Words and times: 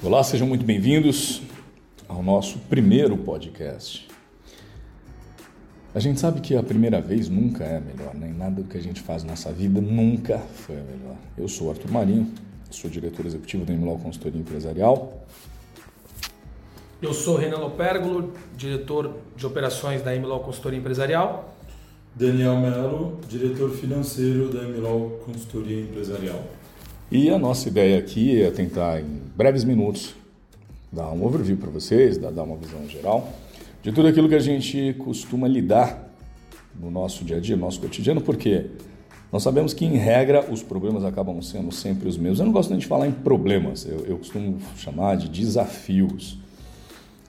Olá, 0.00 0.22
sejam 0.22 0.46
muito 0.46 0.64
bem-vindos 0.64 1.42
ao 2.06 2.22
nosso 2.22 2.60
primeiro 2.70 3.16
podcast. 3.16 4.06
A 5.92 5.98
gente 5.98 6.20
sabe 6.20 6.40
que 6.40 6.54
a 6.54 6.62
primeira 6.62 7.00
vez 7.00 7.28
nunca 7.28 7.64
é 7.64 7.78
a 7.78 7.80
melhor, 7.80 8.14
nem 8.14 8.30
né? 8.30 8.36
nada 8.38 8.62
do 8.62 8.68
que 8.68 8.78
a 8.78 8.80
gente 8.80 9.00
faz 9.00 9.24
na 9.24 9.30
nossa 9.30 9.50
vida 9.52 9.80
nunca 9.80 10.38
foi 10.38 10.76
a 10.76 10.84
melhor. 10.84 11.16
Eu 11.36 11.48
sou 11.48 11.68
Arthur 11.68 11.90
Marinho, 11.90 12.32
sou 12.70 12.88
diretor 12.88 13.26
executivo 13.26 13.64
da 13.64 13.72
Emilau 13.72 13.98
Consultoria 13.98 14.40
Empresarial. 14.40 15.26
Eu 17.02 17.12
sou 17.12 17.36
Renan 17.36 17.58
Lopérgolo, 17.58 18.32
diretor 18.56 19.16
de 19.36 19.46
operações 19.46 20.00
da 20.00 20.14
Emilau 20.14 20.38
Consultoria 20.44 20.78
Empresarial. 20.78 21.56
Daniel 22.14 22.56
Melo, 22.56 23.18
diretor 23.28 23.70
financeiro 23.70 24.48
da 24.48 24.62
Emilau 24.62 25.20
Consultoria 25.26 25.80
Empresarial. 25.80 26.57
E 27.10 27.30
a 27.30 27.38
nossa 27.38 27.68
ideia 27.68 27.98
aqui 27.98 28.42
é 28.42 28.50
tentar, 28.50 29.00
em 29.00 29.22
breves 29.34 29.64
minutos, 29.64 30.14
dar 30.92 31.10
um 31.10 31.24
overview 31.24 31.56
para 31.56 31.70
vocês, 31.70 32.18
dar 32.18 32.42
uma 32.42 32.56
visão 32.56 32.86
geral 32.86 33.32
de 33.82 33.92
tudo 33.92 34.08
aquilo 34.08 34.28
que 34.28 34.34
a 34.34 34.40
gente 34.40 34.94
costuma 34.98 35.48
lidar 35.48 36.06
no 36.78 36.90
nosso 36.90 37.24
dia 37.24 37.38
a 37.38 37.40
dia, 37.40 37.56
no 37.56 37.62
nosso 37.62 37.80
cotidiano, 37.80 38.20
porque 38.20 38.66
nós 39.32 39.42
sabemos 39.42 39.72
que, 39.72 39.86
em 39.86 39.96
regra, 39.96 40.44
os 40.50 40.62
problemas 40.62 41.02
acabam 41.02 41.40
sendo 41.40 41.72
sempre 41.72 42.06
os 42.06 42.18
mesmos. 42.18 42.40
Eu 42.40 42.44
não 42.44 42.52
gosto 42.52 42.68
nem 42.68 42.78
de 42.78 42.86
falar 42.86 43.06
em 43.06 43.12
problemas, 43.12 43.86
eu, 43.86 44.04
eu 44.06 44.18
costumo 44.18 44.58
chamar 44.76 45.16
de 45.16 45.30
desafios. 45.30 46.38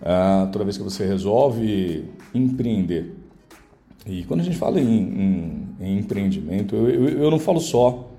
Ah, 0.02 0.50
toda 0.52 0.66
vez 0.66 0.78
que 0.78 0.84
você 0.84 1.06
resolve 1.06 2.04
empreender, 2.34 3.16
e 4.06 4.26
quando 4.26 4.42
a 4.42 4.44
gente 4.44 4.58
fala 4.58 4.82
em, 4.82 4.86
em, 4.90 5.68
em 5.80 6.00
empreendimento, 6.00 6.76
eu, 6.76 6.90
eu, 6.90 7.24
eu 7.24 7.32
não 7.32 7.40
falo 7.40 7.62
só 7.62 8.10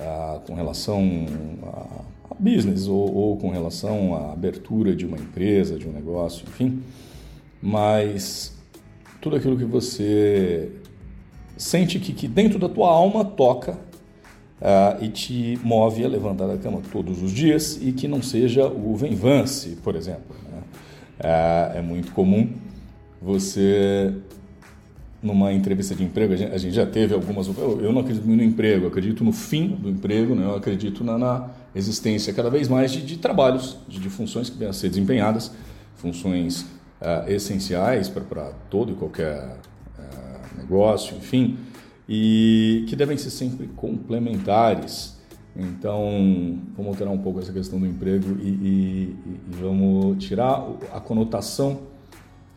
ah, 0.00 0.40
com 0.46 0.54
relação 0.54 1.26
a, 1.62 2.32
a 2.32 2.34
business 2.38 2.86
ou, 2.86 3.14
ou, 3.14 3.36
com 3.36 3.50
relação 3.50 4.14
à 4.14 4.32
abertura 4.32 4.94
de 4.94 5.06
uma 5.06 5.16
empresa, 5.16 5.78
de 5.78 5.88
um 5.88 5.92
negócio, 5.92 6.44
enfim, 6.48 6.82
mas 7.60 8.56
tudo 9.20 9.36
aquilo 9.36 9.56
que 9.56 9.64
você 9.64 10.70
sente 11.56 11.98
que, 11.98 12.12
que 12.12 12.28
dentro 12.28 12.58
da 12.58 12.68
tua 12.68 12.90
alma 12.90 13.24
toca 13.24 13.78
ah, 14.60 14.96
e 15.00 15.08
te 15.08 15.58
move 15.62 16.04
a 16.04 16.08
levantar 16.08 16.46
da 16.46 16.56
cama 16.56 16.80
todos 16.92 17.22
os 17.22 17.32
dias 17.32 17.78
e 17.80 17.92
que 17.92 18.08
não 18.08 18.22
seja 18.22 18.66
o 18.66 18.96
vem-vance, 18.96 19.76
por 19.82 19.94
exemplo. 19.94 20.36
Né? 20.50 20.62
Ah, 21.20 21.72
é 21.74 21.82
muito 21.82 22.12
comum 22.12 22.50
você 23.20 24.14
numa 25.22 25.52
entrevista 25.52 25.94
de 25.94 26.04
emprego, 26.04 26.32
a 26.32 26.36
gente, 26.36 26.52
a 26.52 26.58
já 26.58 26.86
teve 26.86 27.14
algumas. 27.14 27.48
Eu, 27.48 27.80
eu, 27.82 27.92
não 27.92 28.00
acredito 28.00 28.24
no 28.24 28.42
emprego, 28.42 28.84
eu 28.84 28.88
acredito 28.88 29.24
no 29.24 29.32
fim 29.32 29.68
do 29.68 29.88
emprego, 29.88 30.34
né? 30.34 30.44
eu 30.44 30.54
acredito 30.54 31.02
na, 31.02 31.18
na 31.18 31.50
existência 31.74 32.32
cada 32.32 32.48
vez 32.48 32.68
mais 32.68 32.92
de, 32.92 33.04
de 33.04 33.18
trabalhos, 33.18 33.76
de, 33.88 33.98
de, 33.98 34.08
funções 34.08 34.48
que 34.48 34.56
devem 34.56 34.72
ser 34.72 34.88
desempenhadas, 34.88 35.50
funções 35.96 36.62
uh, 37.00 37.28
essenciais 37.28 38.08
para 38.08 38.52
todo 38.70 38.92
e 38.92 38.94
qualquer 38.94 39.56
uh, 39.98 40.58
negócio, 40.58 41.16
enfim, 41.16 41.58
e 42.08 42.84
que 42.88 42.94
devem 42.94 43.16
ser 43.16 43.30
sempre 43.30 43.66
complementares. 43.66 45.18
Então, 45.56 46.60
vamos 46.76 46.92
alterar 46.92 47.12
um 47.12 47.18
pouco 47.18 47.40
essa 47.40 47.52
questão 47.52 47.80
do 47.80 47.86
emprego 47.86 48.38
e, 48.40 48.48
e, 48.48 49.16
e 49.26 49.40
vamos 49.60 50.24
tirar 50.24 50.64
a 50.94 51.00
conotação 51.00 51.87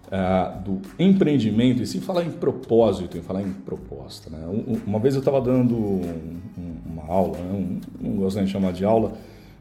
uh, 0.07 0.61
do 0.61 0.81
empreendimento, 0.99 1.81
e 1.81 1.87
sim 1.87 2.01
falar 2.01 2.23
em 2.23 2.31
propósito, 2.31 3.17
em 3.17 3.21
falar 3.21 3.41
em 3.41 3.51
proposta. 3.51 4.29
Né? 4.29 4.39
Uma 4.85 4.99
vez 4.99 5.15
eu 5.15 5.19
estava 5.19 5.39
dando 5.41 5.75
um, 5.75 6.41
uma 6.85 7.05
aula, 7.05 7.37
né? 7.37 7.51
um, 7.53 7.79
não 7.99 8.15
gosto 8.17 8.37
nem 8.37 8.45
de 8.45 8.51
chamar 8.51 8.73
de 8.73 8.83
aula, 8.83 9.13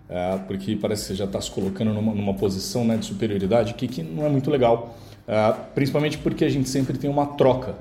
uh, 0.08 0.40
porque 0.46 0.76
parece 0.76 1.02
que 1.02 1.08
você 1.08 1.14
já 1.14 1.24
está 1.24 1.40
se 1.40 1.50
colocando 1.50 1.92
numa, 1.92 2.14
numa 2.14 2.34
posição 2.34 2.84
né, 2.84 2.96
de 2.96 3.06
superioridade 3.06 3.74
que, 3.74 3.86
que 3.86 4.02
não 4.02 4.26
é 4.26 4.28
muito 4.28 4.50
legal, 4.50 4.96
uh, 5.28 5.58
principalmente 5.74 6.18
porque 6.18 6.44
a 6.44 6.50
gente 6.50 6.68
sempre 6.68 6.98
tem 6.98 7.08
uma 7.08 7.26
troca. 7.26 7.76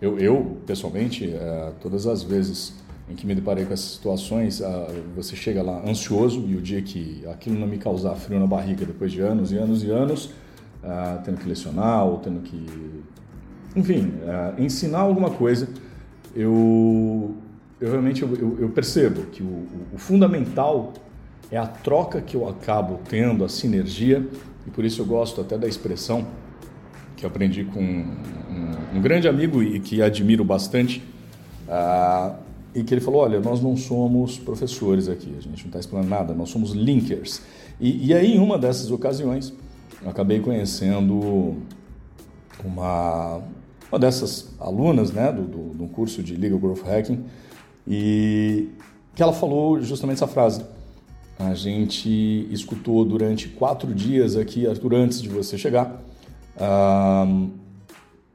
Eu, 0.00 0.18
eu 0.18 0.56
pessoalmente, 0.66 1.30
todas 1.82 2.06
as 2.06 2.22
vezes 2.22 2.72
em 3.06 3.14
que 3.14 3.26
me 3.26 3.34
deparei 3.34 3.66
com 3.66 3.74
essas 3.74 3.90
situações, 3.90 4.62
você 5.14 5.36
chega 5.36 5.62
lá 5.62 5.82
ansioso 5.86 6.42
e 6.48 6.56
o 6.56 6.62
dia 6.62 6.80
que 6.80 7.22
aquilo 7.30 7.58
não 7.58 7.66
me 7.66 7.76
causar 7.76 8.14
frio 8.14 8.40
na 8.40 8.46
barriga 8.46 8.86
depois 8.86 9.12
de 9.12 9.20
anos 9.20 9.52
e 9.52 9.58
anos 9.58 9.84
e 9.84 9.90
anos, 9.90 10.30
uh, 10.82 11.22
tendo 11.24 11.38
que 11.38 11.48
lecionar 11.48 12.04
ou 12.04 12.18
tendo 12.18 12.40
que, 12.40 12.66
enfim, 13.76 14.12
uh, 14.22 14.60
ensinar 14.60 15.00
alguma 15.00 15.30
coisa, 15.30 15.68
eu, 16.34 17.34
eu 17.80 17.90
realmente 17.90 18.22
eu, 18.22 18.58
eu, 18.60 18.68
percebo 18.70 19.22
que 19.26 19.42
o, 19.42 19.66
o, 19.92 19.98
fundamental 19.98 20.92
é 21.50 21.56
a 21.56 21.66
troca 21.66 22.20
que 22.20 22.36
eu 22.36 22.48
acabo 22.48 23.00
tendo, 23.08 23.44
a 23.44 23.48
sinergia, 23.48 24.26
e 24.66 24.70
por 24.70 24.84
isso 24.84 25.02
eu 25.02 25.06
gosto 25.06 25.40
até 25.40 25.58
da 25.58 25.66
expressão 25.66 26.26
que 27.16 27.26
aprendi 27.26 27.64
com 27.64 27.82
um, 27.82 28.96
um 28.96 29.00
grande 29.00 29.28
amigo 29.28 29.62
e 29.62 29.78
que 29.80 30.00
admiro 30.00 30.44
bastante, 30.44 31.02
uh, 31.68 32.34
e 32.74 32.82
que 32.82 32.94
ele 32.94 33.00
falou: 33.00 33.22
Olha, 33.22 33.40
nós 33.40 33.60
não 33.60 33.76
somos 33.76 34.38
professores 34.38 35.08
aqui, 35.08 35.34
a 35.36 35.42
gente 35.42 35.58
não 35.58 35.66
está 35.66 35.80
explicando 35.80 36.08
nada, 36.08 36.32
nós 36.32 36.48
somos 36.48 36.70
linkers. 36.70 37.42
E, 37.80 38.08
e 38.08 38.14
aí, 38.14 38.36
em 38.36 38.38
uma 38.38 38.58
dessas 38.58 38.90
ocasiões, 38.90 39.52
eu 40.02 40.10
acabei 40.10 40.40
conhecendo 40.40 41.56
uma, 42.64 43.40
uma 43.90 43.98
dessas 43.98 44.54
alunas 44.58 45.10
né, 45.12 45.32
do, 45.32 45.42
do, 45.42 45.74
do 45.74 45.86
curso 45.88 46.22
de 46.22 46.36
Legal 46.36 46.58
Growth 46.58 46.84
Hacking 46.86 47.24
e 47.86 48.68
que 49.14 49.22
ela 49.22 49.32
falou 49.32 49.80
justamente 49.80 50.16
essa 50.16 50.26
frase. 50.26 50.64
A 51.38 51.54
gente 51.54 52.46
escutou 52.50 53.04
durante 53.04 53.48
quatro 53.48 53.94
dias 53.94 54.36
aqui, 54.36 54.66
Arthur, 54.66 54.94
antes 54.94 55.22
de 55.22 55.28
você 55.28 55.56
chegar, 55.56 56.02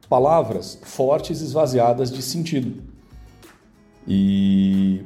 palavras 0.10 0.80
fortes 0.82 1.42
esvaziadas 1.42 2.12
de 2.12 2.22
sentido. 2.22 2.82
E 4.08 5.02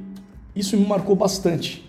isso 0.56 0.78
me 0.78 0.86
marcou 0.86 1.16
bastante, 1.16 1.89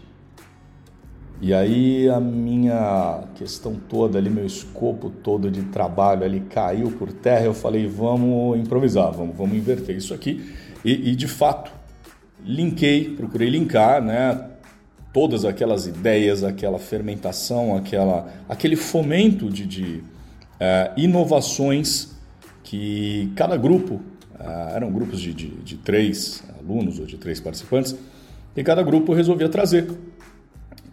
e 1.41 1.55
aí 1.55 2.07
a 2.11 2.21
minha 2.21 3.25
questão 3.35 3.75
toda 3.75 4.19
ali, 4.19 4.29
meu 4.29 4.45
escopo 4.45 5.09
todo 5.09 5.51
de 5.51 5.63
trabalho 5.63 6.23
ali 6.23 6.41
caiu 6.41 6.91
por 6.93 7.11
terra. 7.13 7.47
Eu 7.47 7.55
falei, 7.55 7.87
vamos 7.87 8.59
improvisar, 8.59 9.11
vamos, 9.11 9.35
vamos 9.35 9.57
inverter 9.57 9.97
isso 9.97 10.13
aqui. 10.13 10.55
E, 10.85 11.11
e 11.11 11.17
de 11.17 11.27
fato, 11.27 11.73
linkei, 12.45 13.15
procurei 13.17 13.49
linkar, 13.49 14.03
né? 14.03 14.49
Todas 15.15 15.47
aquelas 15.47 15.87
ideias, 15.87 16.45
aquela 16.45 16.79
fermentação, 16.79 17.75
aquela, 17.75 18.29
aquele 18.47 18.77
fomento 18.77 19.49
de, 19.49 19.65
de 19.65 20.05
é, 20.61 20.93
inovações 20.95 22.15
que 22.63 23.33
cada 23.35 23.57
grupo, 23.57 24.01
é, 24.39 24.77
eram 24.77 24.93
grupos 24.93 25.19
de, 25.19 25.33
de, 25.33 25.49
de 25.49 25.77
três 25.79 26.45
alunos 26.59 26.99
ou 26.99 27.07
de 27.07 27.17
três 27.17 27.41
participantes, 27.41 27.97
e 28.55 28.63
cada 28.63 28.83
grupo 28.83 29.15
resolvia 29.15 29.49
trazer 29.49 29.89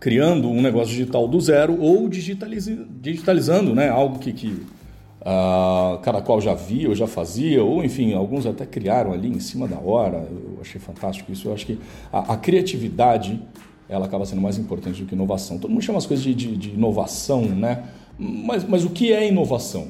criando 0.07 0.49
um 0.49 0.61
negócio 0.61 0.95
digital 0.95 1.27
do 1.27 1.37
zero 1.41 1.81
ou 1.81 2.07
digitalizando 2.07 3.75
né, 3.75 3.89
algo 3.89 4.19
que, 4.19 4.31
que 4.31 4.47
uh, 5.19 5.97
cada 6.01 6.21
qual 6.21 6.39
já 6.39 6.53
via 6.53 6.87
ou 6.87 6.95
já 6.95 7.05
fazia, 7.05 7.61
ou 7.61 7.83
enfim, 7.83 8.13
alguns 8.13 8.45
até 8.45 8.65
criaram 8.65 9.11
ali 9.11 9.27
em 9.27 9.41
cima 9.41 9.67
da 9.67 9.77
hora. 9.77 10.25
Eu 10.31 10.59
achei 10.61 10.79
fantástico 10.79 11.29
isso. 11.29 11.49
Eu 11.49 11.53
acho 11.53 11.65
que 11.65 11.77
a, 12.09 12.35
a 12.35 12.37
criatividade 12.37 13.37
ela 13.89 14.05
acaba 14.05 14.25
sendo 14.25 14.41
mais 14.41 14.57
importante 14.57 15.01
do 15.01 15.05
que 15.05 15.13
inovação. 15.13 15.57
Todo 15.57 15.71
mundo 15.71 15.81
chama 15.81 15.97
as 15.97 16.05
coisas 16.05 16.23
de, 16.23 16.33
de, 16.33 16.55
de 16.55 16.69
inovação, 16.69 17.41
né? 17.41 17.83
Mas, 18.17 18.63
mas 18.63 18.85
o 18.85 18.91
que 18.91 19.11
é 19.11 19.27
inovação? 19.27 19.89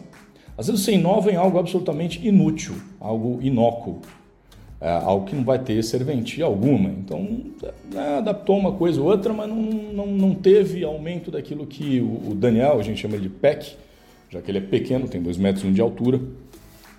Às 0.57 0.65
vezes 0.65 0.81
você 0.81 0.93
inova 0.93 1.31
em 1.31 1.35
algo 1.35 1.59
absolutamente 1.59 2.27
inútil, 2.27 2.73
algo 2.99 3.37
inócuo 3.39 4.01
algo 4.79 5.25
que 5.25 5.35
não 5.35 5.43
vai 5.43 5.59
ter 5.59 5.83
serventia 5.83 6.45
alguma. 6.45 6.89
Então, 6.89 7.41
é, 7.95 8.17
adaptou 8.17 8.57
uma 8.57 8.71
coisa 8.73 9.01
ou 9.01 9.07
outra, 9.07 9.33
mas 9.33 9.49
não, 9.49 9.55
não, 9.55 10.07
não 10.07 10.35
teve 10.35 10.83
aumento 10.83 11.31
daquilo 11.31 11.65
que 11.65 11.99
o, 11.99 12.35
Daniel, 12.35 12.79
a 12.79 12.83
gente 12.83 13.01
chama 13.01 13.17
de 13.17 13.29
PEC, 13.29 13.75
já 14.29 14.41
que 14.41 14.51
ele 14.51 14.59
é 14.59 14.61
pequeno, 14.61 15.07
tem 15.07 15.21
2 15.21 15.37
metros 15.37 15.73
de 15.73 15.81
altura. 15.81 16.21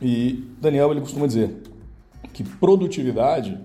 E 0.02 0.44
Daniel 0.60 0.90
ele 0.90 1.00
costuma 1.00 1.26
dizer 1.26 1.54
que 2.32 2.42
produtividade 2.42 3.58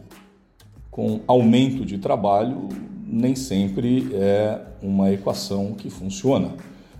com 0.92 1.22
aumento 1.26 1.86
de 1.86 1.98
trabalho 1.98 2.70
nem 3.06 3.36
sempre 3.36 4.10
é 4.14 4.60
uma 4.82 5.12
equação 5.12 5.74
que 5.74 5.90
funciona. 5.90 6.52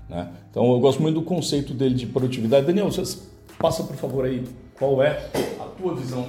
Né? 0.10 0.30
Então 0.50 0.72
eu 0.72 0.80
gosto 0.80 1.02
muito 1.02 1.16
do 1.16 1.26
conceito 1.26 1.74
dele 1.74 1.96
de 1.96 2.06
produtividade. 2.06 2.66
Daniel, 2.66 2.92
você 2.92 3.20
passa 3.58 3.84
por 3.84 3.96
favor 3.96 4.26
aí 4.26 4.44
qual 4.78 5.02
é 5.02 5.28
a 5.60 5.66
tua 5.78 5.96
visão 5.96 6.28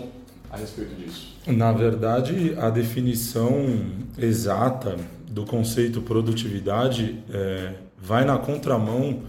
a 0.55 0.57
respeito 0.57 0.95
disso? 0.95 1.37
Na 1.47 1.73
verdade, 1.73 2.55
a 2.59 2.71
definição 2.71 3.67
exata 4.17 4.97
do 5.29 5.45
conceito 5.45 6.01
produtividade 6.01 7.23
é, 7.31 7.75
vai 7.99 8.25
na 8.25 8.39
contramão 8.39 9.23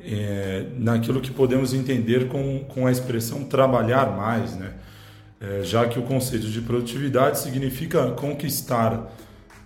é, 0.00 0.66
naquilo 0.78 1.20
que 1.20 1.30
podemos 1.30 1.74
entender 1.74 2.28
com, 2.28 2.64
com 2.64 2.86
a 2.86 2.90
expressão 2.90 3.44
trabalhar 3.44 4.16
mais, 4.16 4.56
né? 4.56 4.72
É, 5.40 5.62
já 5.62 5.86
que 5.86 5.98
o 5.98 6.02
conceito 6.02 6.46
de 6.48 6.60
produtividade 6.60 7.38
significa 7.38 8.10
conquistar 8.10 9.10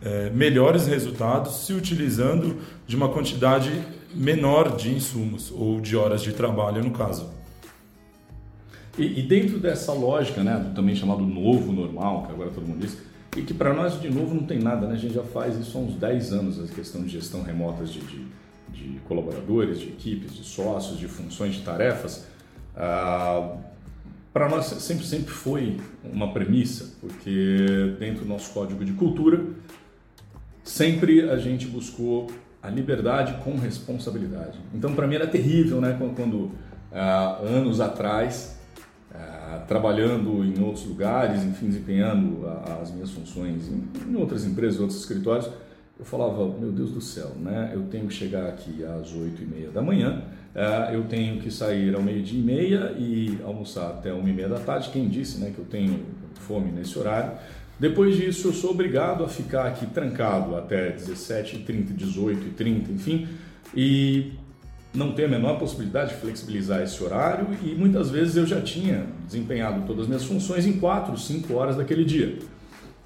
é, 0.01 0.31
melhores 0.31 0.87
resultados 0.87 1.67
se 1.67 1.73
utilizando 1.73 2.59
de 2.87 2.95
uma 2.95 3.09
quantidade 3.09 3.71
menor 4.15 4.77
de 4.77 4.93
insumos 4.93 5.51
ou 5.51 5.81
de 5.81 5.97
horas 5.97 6.23
de 6.23 6.33
trabalho, 6.33 6.83
no 6.83 6.93
caso. 6.93 7.34
E, 8.99 9.21
e 9.21 9.23
dentro 9.23 9.59
dessa 9.59 9.93
lógica, 9.93 10.43
né, 10.43 10.73
também 10.75 10.95
chamado 10.95 11.25
novo 11.25 11.73
normal, 11.73 12.25
que 12.27 12.33
agora 12.33 12.51
todo 12.51 12.67
mundo 12.67 12.81
diz, 12.81 12.97
e 13.37 13.43
que 13.43 13.53
para 13.53 13.73
nós 13.75 14.01
de 14.01 14.09
novo 14.09 14.35
não 14.35 14.45
tem 14.45 14.59
nada, 14.59 14.87
né? 14.87 14.95
a 14.95 14.97
gente 14.97 15.15
já 15.15 15.25
faz 15.25 15.59
isso 15.59 15.77
há 15.77 15.81
uns 15.81 15.95
10 15.95 16.33
anos, 16.33 16.63
a 16.63 16.73
questão 16.73 17.03
de 17.03 17.09
gestão 17.09 17.43
remota 17.43 17.85
de, 17.85 17.99
de, 18.01 18.25
de 18.73 19.01
colaboradores, 19.09 19.81
de 19.81 19.89
equipes, 19.89 20.35
de 20.35 20.45
sócios, 20.45 20.99
de 20.99 21.09
funções, 21.09 21.55
de 21.55 21.63
tarefas. 21.63 22.27
Ah, 22.77 23.57
para 24.33 24.49
nós 24.49 24.67
sempre, 24.67 25.05
sempre 25.05 25.33
foi 25.33 25.81
uma 26.05 26.33
premissa, 26.33 26.93
porque 27.01 27.97
dentro 27.99 28.25
do 28.25 28.29
nosso 28.29 28.53
código 28.53 28.85
de 28.85 28.93
cultura, 28.93 29.45
sempre 30.63 31.29
a 31.29 31.37
gente 31.37 31.67
buscou 31.67 32.31
a 32.63 32.69
liberdade 32.69 33.35
com 33.45 33.57
responsabilidade. 33.57 34.59
Então, 34.73 34.95
para 34.95 35.07
mim 35.07 35.17
era 35.17 35.27
terrível, 35.27 35.81
né? 35.81 35.95
Quando, 35.99 36.15
quando 36.17 36.51
ah, 36.93 37.39
anos 37.43 37.81
atrás, 37.81 38.54
trabalhando 39.67 40.45
em 40.45 40.63
outros 40.63 40.87
lugares, 40.87 41.43
enfim, 41.43 41.67
desempenhando 41.67 42.47
as 42.81 42.91
minhas 42.91 43.11
funções 43.11 43.69
em, 43.69 44.11
em 44.11 44.17
outras 44.17 44.45
empresas, 44.45 44.81
outros 44.81 45.01
escritórios, 45.01 45.51
eu 45.99 46.05
falava, 46.05 46.47
meu 46.59 46.73
Deus 46.73 46.91
do 46.91 47.01
céu, 47.01 47.33
né? 47.41 47.71
Eu 47.73 47.83
tenho 47.85 48.09
que 48.09 48.15
chegar 48.15 48.49
aqui 48.49 48.85
às 48.85 49.13
oito 49.13 49.43
e 49.43 49.47
meia 49.47 49.71
da 49.71 49.81
manhã, 49.81 50.25
ah, 50.55 50.91
eu 50.93 51.05
tenho 51.05 51.41
que 51.41 51.51
sair 51.51 51.95
ao 51.95 52.03
meio-dia 52.03 52.39
e 52.39 52.43
meia 52.43 52.95
e 52.99 53.39
almoçar 53.45 53.91
até 53.91 54.13
uma 54.13 54.29
e 54.29 54.33
meia 54.33 54.49
da 54.49 54.59
tarde. 54.59 54.91
Quem 54.91 55.09
disse, 55.09 55.39
né, 55.39 55.53
que 55.55 55.59
eu 55.59 55.65
tenho 55.65 56.01
fome 56.35 56.71
nesse 56.71 56.99
horário? 56.99 57.33
Depois 57.79 58.17
disso, 58.17 58.49
eu 58.49 58.53
sou 58.53 58.71
obrigado 58.71 59.25
a 59.25 59.29
ficar 59.29 59.67
aqui 59.67 59.87
trancado 59.87 60.57
até 60.57 60.93
17h30, 60.93 61.97
18h30, 61.97 62.91
enfim, 62.91 63.29
e 63.75 64.33
não 64.95 65.13
tenho 65.13 65.29
a 65.29 65.31
menor 65.31 65.59
possibilidade 65.59 66.11
de 66.11 66.21
flexibilizar 66.21 66.81
esse 66.81 67.03
horário 67.03 67.49
e 67.63 67.75
muitas 67.75 68.11
vezes 68.11 68.37
eu 68.37 68.47
já 68.47 68.61
tinha 68.61 69.07
desempenhado 69.27 69.83
todas 69.87 70.03
as 70.03 70.09
minhas 70.09 70.25
funções 70.25 70.65
em 70.65 70.75
4, 70.75 71.19
5 71.19 71.53
horas 71.53 71.77
daquele 71.77 72.05
dia. 72.05 72.39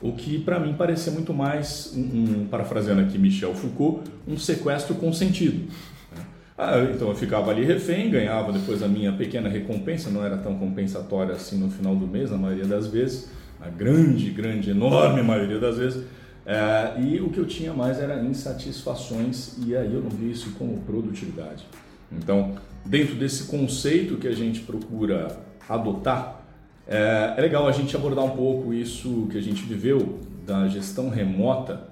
O 0.01 0.13
que 0.13 0.39
para 0.39 0.61
mim 0.61 0.75
parecia 0.75 1.11
muito 1.11 1.33
mais, 1.33 1.93
um, 1.97 2.43
um, 2.43 2.47
parafraseando 2.47 3.01
aqui 3.01 3.19
Michel 3.19 3.55
Foucault, 3.55 4.09
um 4.29 4.39
sequestro 4.39 4.95
consentido. 4.95 5.67
Né? 6.15 6.23
Ah, 6.57 6.87
então 6.95 7.09
eu 7.09 7.15
ficava 7.15 7.51
ali 7.51 7.65
refém, 7.65 8.11
ganhava 8.11 8.53
depois 8.53 8.83
a 8.83 8.87
minha 8.87 9.13
pequena 9.13 9.49
recompensa, 9.49 10.11
não 10.11 10.25
era 10.25 10.37
tão 10.37 10.57
compensatória 10.57 11.35
assim 11.35 11.59
no 11.59 11.71
final 11.71 11.97
do 11.97 12.07
mês, 12.07 12.31
na 12.31 12.37
maioria 12.37 12.67
das 12.67 12.87
vezes, 12.87 13.31
a 13.61 13.69
grande, 13.69 14.31
grande, 14.31 14.71
enorme 14.71 15.23
maioria 15.23 15.59
das 15.59 15.79
vezes. 15.79 16.05
É, 16.51 16.99
e 16.99 17.21
o 17.21 17.29
que 17.29 17.37
eu 17.37 17.45
tinha 17.45 17.75
mais 17.75 18.01
era 18.01 18.25
insatisfações, 18.25 19.59
e 19.67 19.77
aí 19.77 19.93
eu 19.93 20.01
não 20.01 20.09
vi 20.09 20.31
isso 20.31 20.53
como 20.53 20.79
produtividade. 20.79 21.67
Então, 22.11 22.55
dentro 22.87 23.15
desse 23.17 23.45
conceito 23.45 24.17
que 24.17 24.27
a 24.27 24.35
gente 24.35 24.61
procura 24.61 25.39
adotar, 25.69 26.41
é, 26.87 27.35
é 27.37 27.41
legal 27.43 27.69
a 27.69 27.73
gente 27.73 27.95
abordar 27.95 28.25
um 28.25 28.31
pouco 28.31 28.73
isso 28.73 29.29
que 29.31 29.37
a 29.37 29.43
gente 29.43 29.63
viveu 29.63 30.21
da 30.47 30.67
gestão 30.69 31.11
remota 31.11 31.87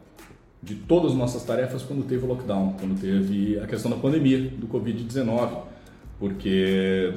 de 0.62 0.74
todas 0.74 1.12
as 1.12 1.18
nossas 1.18 1.44
tarefas 1.44 1.82
quando 1.82 2.06
teve 2.06 2.24
o 2.24 2.28
lockdown, 2.28 2.76
quando 2.80 2.98
teve 2.98 3.58
a 3.58 3.66
questão 3.66 3.90
da 3.90 3.98
pandemia, 3.98 4.48
do 4.48 4.66
Covid-19, 4.66 5.50
porque 6.18 7.12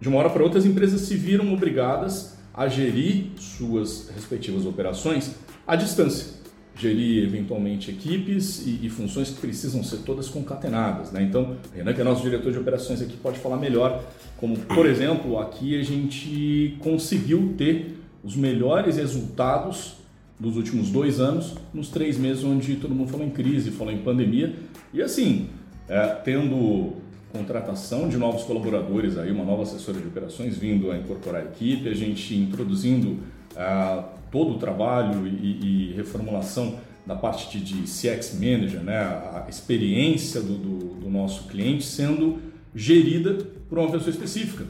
de 0.00 0.08
uma 0.08 0.18
hora 0.20 0.30
para 0.30 0.42
outra 0.42 0.58
as 0.58 0.64
empresas 0.64 1.02
se 1.02 1.16
viram 1.16 1.52
obrigadas 1.52 2.38
a 2.54 2.66
gerir 2.66 3.26
suas 3.36 4.08
respectivas 4.08 4.64
operações 4.64 5.34
à 5.66 5.76
distância, 5.76 6.37
gerir 6.78 7.24
eventualmente 7.24 7.90
equipes 7.90 8.64
e, 8.66 8.86
e 8.86 8.88
funções 8.88 9.30
que 9.30 9.40
precisam 9.40 9.82
ser 9.82 9.98
todas 9.98 10.28
concatenadas. 10.28 11.10
Né? 11.10 11.22
Então, 11.22 11.56
Renan, 11.74 11.92
que 11.92 12.00
é 12.00 12.04
nosso 12.04 12.22
diretor 12.22 12.52
de 12.52 12.58
operações 12.58 13.02
aqui, 13.02 13.16
pode 13.16 13.38
falar 13.38 13.56
melhor, 13.56 14.02
como 14.36 14.56
por 14.56 14.86
exemplo, 14.86 15.38
aqui 15.38 15.78
a 15.78 15.82
gente 15.82 16.76
conseguiu 16.80 17.54
ter 17.58 17.98
os 18.22 18.36
melhores 18.36 18.96
resultados 18.96 19.94
dos 20.38 20.56
últimos 20.56 20.90
dois 20.90 21.18
anos, 21.18 21.54
nos 21.74 21.88
três 21.88 22.16
meses 22.16 22.44
onde 22.44 22.76
todo 22.76 22.94
mundo 22.94 23.10
falou 23.10 23.26
em 23.26 23.30
crise, 23.30 23.72
falou 23.72 23.92
em 23.92 23.98
pandemia, 23.98 24.54
e 24.94 25.02
assim, 25.02 25.48
é, 25.88 26.06
tendo 26.24 26.92
contratação 27.32 28.08
de 28.08 28.16
novos 28.16 28.44
colaboradores, 28.44 29.18
aí 29.18 29.30
uma 29.30 29.44
nova 29.44 29.64
assessora 29.64 29.98
de 29.98 30.06
operações 30.06 30.56
vindo 30.56 30.90
a 30.90 30.96
incorporar 30.96 31.42
a 31.42 31.44
equipe, 31.44 31.88
a 31.88 31.94
gente 31.94 32.34
introduzindo 32.34 33.18
ah, 33.56 34.04
todo 34.30 34.54
o 34.54 34.58
trabalho 34.58 35.26
e, 35.26 35.90
e, 35.90 35.92
reformulação 35.94 36.76
da 37.06 37.14
parte 37.14 37.58
de, 37.58 37.64
de 37.64 37.82
CX 37.82 38.34
Manager, 38.34 38.80
né, 38.80 38.98
a 38.98 39.46
experiência 39.48 40.40
do, 40.40 40.54
do, 40.58 40.78
do, 41.00 41.10
nosso 41.10 41.44
cliente 41.44 41.84
sendo 41.84 42.38
gerida 42.74 43.46
por 43.68 43.78
uma 43.78 43.90
pessoa 43.90 44.10
específica, 44.10 44.64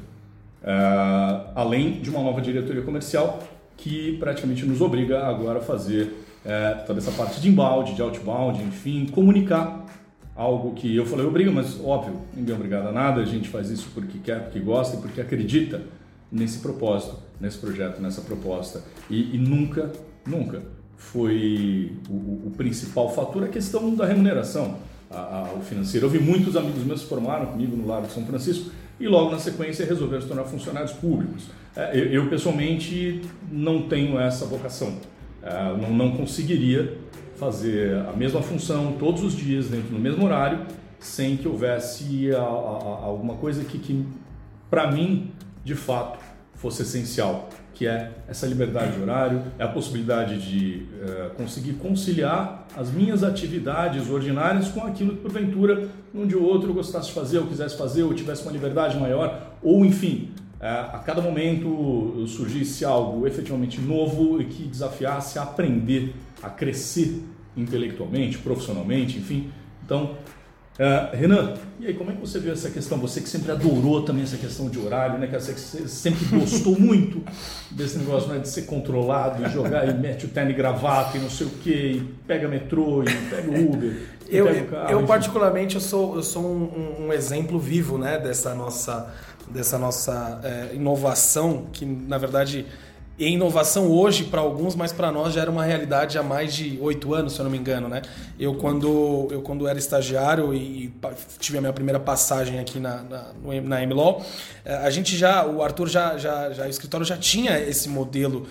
ah, 0.63 1.51
além 1.57 2.01
de 2.01 2.11
uma 2.11 2.23
nova 2.23 2.41
diretoria 2.41 2.83
comercial 2.83 3.43
que 3.77 4.17
praticamente 4.19 4.65
nos 4.65 4.81
obriga 4.81 5.25
agora 5.27 5.59
a 5.59 5.63
fazer 5.63 6.13
eh, 6.45 6.83
toda 6.87 6.99
essa 6.99 7.13
parte 7.13 7.41
de 7.41 7.49
inbound, 7.49 7.95
de 7.95 8.03
outbound, 8.03 8.63
enfim, 8.63 9.07
comunicar 9.07 9.87
algo 10.35 10.73
que 10.75 10.95
eu 10.95 11.05
falei, 11.05 11.27
obriga, 11.27 11.51
mas 11.51 11.81
óbvio, 11.85 12.21
ninguém 12.35 12.55
é 12.55 12.57
obrigado 12.57 12.89
a 12.89 12.93
nada, 12.93 13.21
a 13.21 13.25
gente 13.25 13.49
faz 13.49 13.71
isso 13.71 13.91
porque 13.93 14.19
quer, 14.19 14.45
porque 14.45 14.61
gosta 14.61 14.97
e 14.97 15.01
porque 15.01 15.21
acredita 15.21 15.83
nesse 16.31 16.59
propósito, 16.59 17.17
nesse 17.41 17.59
projeto, 17.59 18.01
nessa 18.01 18.21
proposta. 18.21 18.83
E, 19.09 19.35
e 19.35 19.39
nunca, 19.39 19.91
nunca 20.27 20.63
foi 20.97 21.93
o, 22.09 22.49
o, 22.49 22.53
principal 22.57 23.13
fator 23.15 23.45
a 23.45 23.49
questão 23.49 23.95
da 23.95 24.05
remuneração, 24.05 24.77
a, 25.11 25.19
a, 25.19 25.53
o 25.55 25.61
financeiro. 25.61 26.07
Eu 26.07 26.11
vi 26.11 26.19
muitos 26.19 26.57
amigos 26.57 26.85
meus 26.85 27.01
se 27.01 27.07
formaram 27.07 27.47
comigo 27.47 27.77
no 27.77 27.87
Largo 27.87 28.09
de 28.09 28.13
São 28.13 28.27
Francisco 28.27 28.71
e 29.01 29.07
logo 29.07 29.31
na 29.31 29.39
sequência 29.39 29.87
resolveram 29.87 30.23
se 30.23 30.29
tornar 30.29 30.45
funcionários 30.45 30.93
públicos. 30.93 31.47
É, 31.77 31.97
eu, 31.97 32.07
eu, 32.07 32.29
pessoalmente 32.29 33.23
não 33.51 33.83
tenho 33.83 34.19
essa 34.19 34.45
vocação, 34.45 34.97
é, 35.43 35.77
não, 35.77 35.91
não 35.95 36.17
conseguiria 36.17 36.99
fazer 37.37 37.95
a 38.07 38.13
mesma 38.13 38.43
função 38.43 38.97
todos 38.99 39.23
os 39.23 39.35
dias, 39.35 39.69
dentro 39.69 39.91
do 39.91 39.99
mesmo 39.99 40.25
horário, 40.25 40.67
sem 40.99 41.37
que 41.37 41.47
houvesse 41.47 42.35
a, 42.35 42.41
a 42.41 42.43
alguma 42.43 43.35
coisa 43.35 43.63
que, 43.63 43.79
que 43.79 44.05
para 44.69 44.91
mim, 44.91 45.31
de 45.69 45.75
fato, 45.75 46.19
fosse 46.55 46.81
essencial, 46.81 47.51
que 47.75 47.87
é 47.87 48.11
essa 48.27 48.47
liberdade 48.47 48.97
de 48.97 49.03
horário, 49.03 49.43
é 49.59 49.65
a 49.65 49.69
possibilidade 49.69 50.41
de 50.41 50.87
uh, 50.95 51.35
conseguir 51.37 51.75
conciliar 51.75 52.67
as 52.75 52.91
minhas 52.91 53.23
atividades 53.23 54.09
ordinárias 54.09 54.69
com 54.69 54.81
aquilo 54.81 55.15
que 55.15 55.21
porventura 55.21 55.91
um 56.15 56.27
de 56.27 56.35
outro 56.35 56.71
eu 56.71 56.75
gostasse 56.75 57.09
de 57.09 57.13
fazer, 57.13 57.39
ou 57.39 57.47
quisesse 57.47 57.77
fazer, 57.77 58.03
ou 58.03 58.15
tivesse 58.15 58.45
uma 58.45 58.51
liberdade 58.51 58.97
maior, 58.99 59.53
ou 59.63 59.85
enfim, 59.85 60.31
uh, 60.59 60.97
a 60.97 61.03
cada 61.05 61.21
momento 61.21 62.25
surgisse 62.27 62.83
algo 62.83 63.27
efetivamente 63.27 63.79
novo 63.79 64.41
e 64.41 64.47
que 64.47 64.63
desafiasse 64.63 65.39
a 65.39 65.43
aprender 65.43 66.15
a 66.43 66.49
crescer 66.49 67.23
intelectualmente, 67.55 68.39
profissionalmente, 68.39 69.19
enfim. 69.19 69.51
Então, 69.85 70.17
uh, 70.79 71.17
Renan, 71.17 71.55
e 71.81 71.87
aí 71.87 71.95
como 71.95 72.11
é 72.11 72.15
que 72.15 72.21
você 72.21 72.39
viu 72.39 72.53
essa 72.53 72.71
questão? 72.71 72.99
Você 72.99 73.21
que 73.21 73.29
sempre 73.29 73.53
adorou 73.53 74.03
também 74.03 74.23
essa 74.25 74.37
questão 74.37 74.69
de 74.69 74.79
horário, 74.79 75.19
né? 75.19 75.27
Que 75.27 75.39
você 75.39 75.87
sempre 75.87 76.25
gostou 76.27 76.79
muito 76.81 77.23
desse 77.71 77.99
negócio 77.99 78.29
né? 78.29 78.39
de 78.39 78.49
ser 78.49 78.63
controlado 78.63 79.45
e 79.45 79.49
jogar 79.51 79.89
e 79.89 79.95
mete 79.95 80.27
o 80.27 80.29
terno 80.29 80.51
e 80.51 80.55
gravata 80.55 81.17
e 81.17 81.21
não 81.21 81.31
sei 81.31 81.47
o 81.47 81.51
que, 81.51 81.71
e 81.71 82.15
pega 82.27 82.49
metrô 82.49 83.03
e 83.03 83.07
pega 83.07 83.61
Uber. 83.61 83.97
eu, 84.29 84.47
pega 84.47 84.65
carro, 84.67 84.91
eu 84.91 85.07
particularmente 85.07 85.75
eu 85.75 85.81
sou, 85.81 86.17
eu 86.17 86.23
sou 86.23 86.43
um, 86.45 87.07
um, 87.07 87.13
exemplo 87.13 87.59
vivo 87.59 87.97
né, 87.97 88.19
dessa 88.19 88.55
nossa, 88.55 89.13
dessa 89.49 89.79
nossa 89.79 90.41
é, 90.43 90.75
inovação 90.75 91.67
que 91.73 91.85
na 91.85 92.19
verdade 92.19 92.67
e 93.19 93.27
inovação 93.27 93.91
hoje 93.91 94.25
para 94.25 94.41
alguns, 94.41 94.77
mas 94.77 94.93
para 94.93 95.11
nós 95.11 95.35
já 95.35 95.41
era 95.41 95.51
uma 95.51 95.65
realidade 95.65 96.17
há 96.17 96.23
mais 96.23 96.55
de 96.55 96.79
oito 96.81 97.13
anos, 97.13 97.33
se 97.33 97.41
eu 97.41 97.45
não 97.45 97.51
me 97.51 97.59
engano, 97.59 97.89
né? 97.89 98.03
Eu 98.39 98.55
quando 98.55 99.27
eu 99.31 99.43
quando 99.43 99.67
era 99.67 99.77
estagiário 99.79 100.55
e 100.55 100.95
tive 101.41 101.59
a 101.59 101.61
minha 101.61 101.73
primeira 101.73 101.99
passagem 101.99 102.61
aqui 102.61 102.79
na 102.79 103.03
na, 103.03 103.25
na 103.63 103.83
eh, 103.83 104.75
a 104.77 104.91
gente 104.91 105.17
já 105.17 105.45
o 105.45 105.63
Arthur 105.63 105.89
já 105.89 106.17
já, 106.17 106.53
já 106.53 106.67
o 106.67 106.71
escritório 106.71 107.05
já 107.05 107.17
tinha 107.17 107.59
esse 107.59 107.89
modelo 107.89 108.47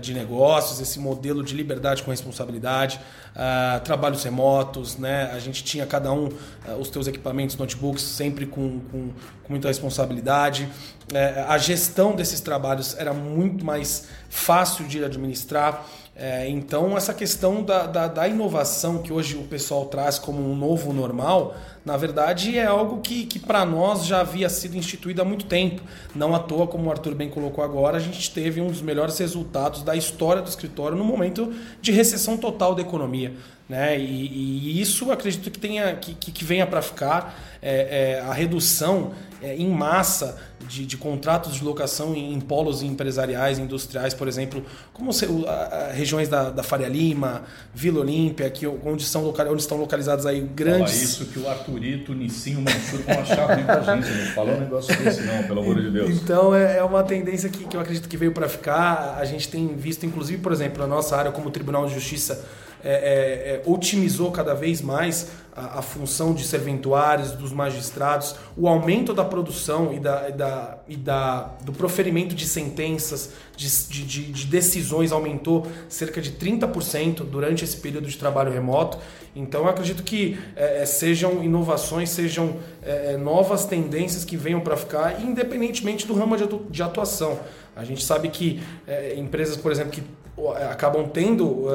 de 0.00 0.14
negócios, 0.14 0.80
esse 0.80 1.00
modelo 1.00 1.42
de 1.42 1.54
liberdade 1.54 2.02
com 2.02 2.10
responsabilidade, 2.10 3.00
uh, 3.34 3.80
trabalhos 3.80 4.22
remotos, 4.22 4.96
né? 4.96 5.30
A 5.32 5.38
gente 5.38 5.64
tinha 5.64 5.84
cada 5.86 6.12
um 6.12 6.26
uh, 6.26 6.72
os 6.78 6.88
teus 6.88 7.06
equipamentos, 7.06 7.56
notebooks 7.56 8.02
sempre 8.02 8.46
com, 8.46 8.80
com, 8.90 9.08
com 9.08 9.48
muita 9.48 9.68
responsabilidade. 9.68 10.68
Uh, 11.12 11.48
a 11.48 11.58
gestão 11.58 12.14
desses 12.14 12.40
trabalhos 12.40 12.96
era 12.96 13.12
muito 13.12 13.64
mais 13.64 14.08
fácil 14.28 14.86
de 14.86 15.04
administrar. 15.04 15.84
É, 16.16 16.48
então, 16.48 16.96
essa 16.96 17.12
questão 17.12 17.60
da, 17.60 17.88
da, 17.88 18.06
da, 18.06 18.28
inovação 18.28 18.98
que 18.98 19.12
hoje 19.12 19.34
o 19.36 19.42
pessoal 19.42 19.86
traz 19.86 20.16
como 20.16 20.48
um 20.48 20.54
novo 20.54 20.92
normal, 20.92 21.56
na 21.84 21.96
verdade 21.96 22.56
é 22.56 22.64
algo 22.64 23.00
que, 23.00 23.26
que 23.26 23.40
para 23.40 23.64
nós 23.66 24.06
já 24.06 24.20
havia 24.20 24.48
sido 24.48 24.76
instituído 24.76 25.22
há 25.22 25.24
muito 25.24 25.44
tempo. 25.46 25.82
Não 26.14 26.32
à 26.32 26.38
toa, 26.38 26.68
como 26.68 26.88
o 26.88 26.90
Arthur 26.92 27.16
bem 27.16 27.28
colocou 27.28 27.64
agora, 27.64 27.96
a 27.96 28.00
gente 28.00 28.30
teve 28.30 28.60
um 28.60 28.68
dos 28.68 28.80
melhores 28.80 29.18
resultados 29.18 29.82
da 29.82 29.96
história 29.96 30.40
do 30.40 30.48
escritório 30.48 30.96
no 30.96 31.04
momento 31.04 31.52
de 31.82 31.90
recessão 31.90 32.36
total 32.36 32.76
da 32.76 32.82
economia. 32.82 33.34
Né? 33.68 33.98
E, 33.98 34.26
e 34.26 34.80
isso 34.80 35.10
acredito 35.10 35.50
que, 35.50 35.58
tenha, 35.58 35.94
que, 35.96 36.14
que 36.14 36.44
venha 36.44 36.66
para 36.66 36.82
ficar. 36.82 37.54
É, 37.62 38.18
é, 38.18 38.20
a 38.20 38.34
redução 38.34 39.12
é, 39.42 39.56
em 39.56 39.70
massa 39.70 40.38
de, 40.68 40.84
de, 40.84 40.98
contratos 40.98 41.54
de 41.54 41.64
locação 41.64 42.14
em, 42.14 42.34
em, 42.34 42.38
polos 42.38 42.82
empresariais, 42.82 43.58
industriais, 43.58 44.12
por 44.12 44.28
exemplo, 44.28 44.62
como 44.92 45.10
se, 45.14 45.24
a, 45.46 45.50
a, 45.50 45.92
regiões 45.92 46.28
da, 46.28 46.50
da 46.50 46.62
Faria 46.62 46.88
Lima, 46.88 47.44
Vila 47.74 48.00
Olímpia, 48.00 48.50
que, 48.50 48.66
onde, 48.66 49.04
são 49.04 49.24
local, 49.24 49.50
onde 49.50 49.62
estão 49.62 49.78
localizados 49.78 50.26
aí 50.26 50.42
grandes. 50.42 50.92
Fala 50.92 51.04
isso 51.04 51.24
que 51.24 51.38
o 51.38 51.48
Arthurito, 51.48 52.12
o 52.12 52.14
Nicinho, 52.14 52.58
o 52.58 52.62
Mansur 52.62 53.00
vão 53.00 53.20
achar 53.20 53.54
ruim 53.54 53.64
pra 53.64 53.80
gente. 53.80 54.10
Não 54.10 54.26
fala 54.32 54.52
um 54.52 54.60
negócio 54.60 55.02
desse, 55.02 55.22
não, 55.22 55.42
pelo 55.44 55.60
amor 55.60 55.80
de 55.80 55.90
Deus. 55.90 56.10
Então 56.10 56.54
é, 56.54 56.76
é 56.76 56.82
uma 56.82 57.02
tendência 57.02 57.48
que, 57.48 57.64
que 57.64 57.76
eu 57.76 57.80
acredito 57.80 58.06
que 58.10 58.16
veio 58.18 58.32
para 58.32 58.46
ficar. 58.46 59.16
A 59.18 59.24
gente 59.24 59.48
tem 59.48 59.74
visto, 59.74 60.04
inclusive, 60.04 60.42
por 60.42 60.52
exemplo, 60.52 60.82
na 60.82 60.86
nossa 60.86 61.16
área 61.16 61.32
como 61.32 61.50
Tribunal 61.50 61.86
de 61.86 61.94
Justiça 61.94 62.44
é, 62.84 62.92
é, 62.92 63.54
é, 63.54 63.62
otimizou 63.64 64.30
cada 64.30 64.54
vez 64.54 64.82
mais 64.82 65.30
a, 65.56 65.78
a, 65.78 65.82
função 65.82 66.34
de 66.34 66.44
serventuários, 66.44 67.32
dos 67.32 67.50
magistrados, 67.50 68.36
o 68.56 68.68
aumento 68.68 69.14
da 69.14 69.24
produção 69.24 69.92
e, 69.94 69.98
da, 69.98 70.28
e, 70.28 70.32
da, 70.32 70.78
e 70.88 70.96
da, 70.96 71.54
do 71.64 71.72
proferimento 71.72 72.34
de 72.34 72.44
sentenças, 72.44 73.32
de, 73.56 73.68
de, 73.88 74.32
de 74.32 74.46
decisões 74.46 75.12
aumentou 75.12 75.66
cerca 75.88 76.20
de 76.20 76.32
30% 76.32 77.24
durante 77.24 77.64
esse 77.64 77.78
período 77.78 78.06
de 78.06 78.18
trabalho 78.18 78.52
remoto. 78.52 78.98
Então, 79.34 79.62
eu 79.62 79.68
acredito 79.68 80.02
que 80.02 80.38
é, 80.54 80.82
é 80.82 80.86
sejam 80.86 81.42
inovações, 81.42 82.10
sejam 82.10 82.58
é, 82.82 83.16
novas 83.16 83.64
tendências 83.64 84.26
que 84.26 84.36
venham 84.36 84.60
para 84.60 84.76
ficar, 84.76 85.22
independentemente 85.22 86.06
do 86.06 86.12
ramo 86.14 86.36
de 86.68 86.82
atuação. 86.82 87.40
A 87.74 87.82
gente 87.82 88.04
sabe 88.04 88.28
que 88.28 88.62
é, 88.86 89.14
empresas, 89.16 89.56
por 89.56 89.72
exemplo, 89.72 89.90
que 89.90 90.00
é, 90.00 90.23
acabam 90.70 91.08
tendo 91.08 91.44
uh, 91.44 91.68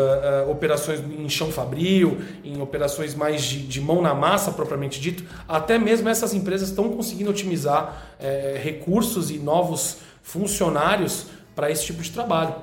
uh, 0.48 0.52
operações 0.52 1.00
em 1.00 1.30
chão 1.30 1.50
fabril, 1.52 2.18
em 2.44 2.62
operações 2.62 3.16
mais 3.16 3.44
de, 3.44 3.66
de, 3.66 3.80
mão 3.80 4.02
na 4.02 4.14
massa 4.14 4.52
propriamente 4.52 5.00
dito, 5.00 5.24
até 5.48 5.78
mesmo 5.78 6.10
essas 6.10 6.34
empresas 6.34 6.70
estão 6.70 6.90
conseguindo 6.90 7.30
otimizar 7.30 8.16
uh, 8.20 8.62
recursos 8.62 9.32
e 9.32 9.38
novos 9.40 10.00
funcionários 10.22 11.28
para 11.56 11.72
esse 11.72 11.86
tipo 11.86 12.02
de 12.02 12.12
trabalho. 12.12 12.56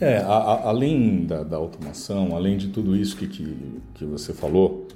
É, 0.00 0.18
a, 0.18 0.26
a, 0.26 0.68
além 0.68 1.24
da, 1.24 1.42
da, 1.42 1.56
automação, 1.56 2.36
além 2.36 2.56
de 2.56 2.68
tudo 2.68 2.96
isso 2.96 3.16
que, 3.16 3.26
que, 3.26 3.56
que 3.94 4.04
você 4.04 4.32
falou, 4.32 4.86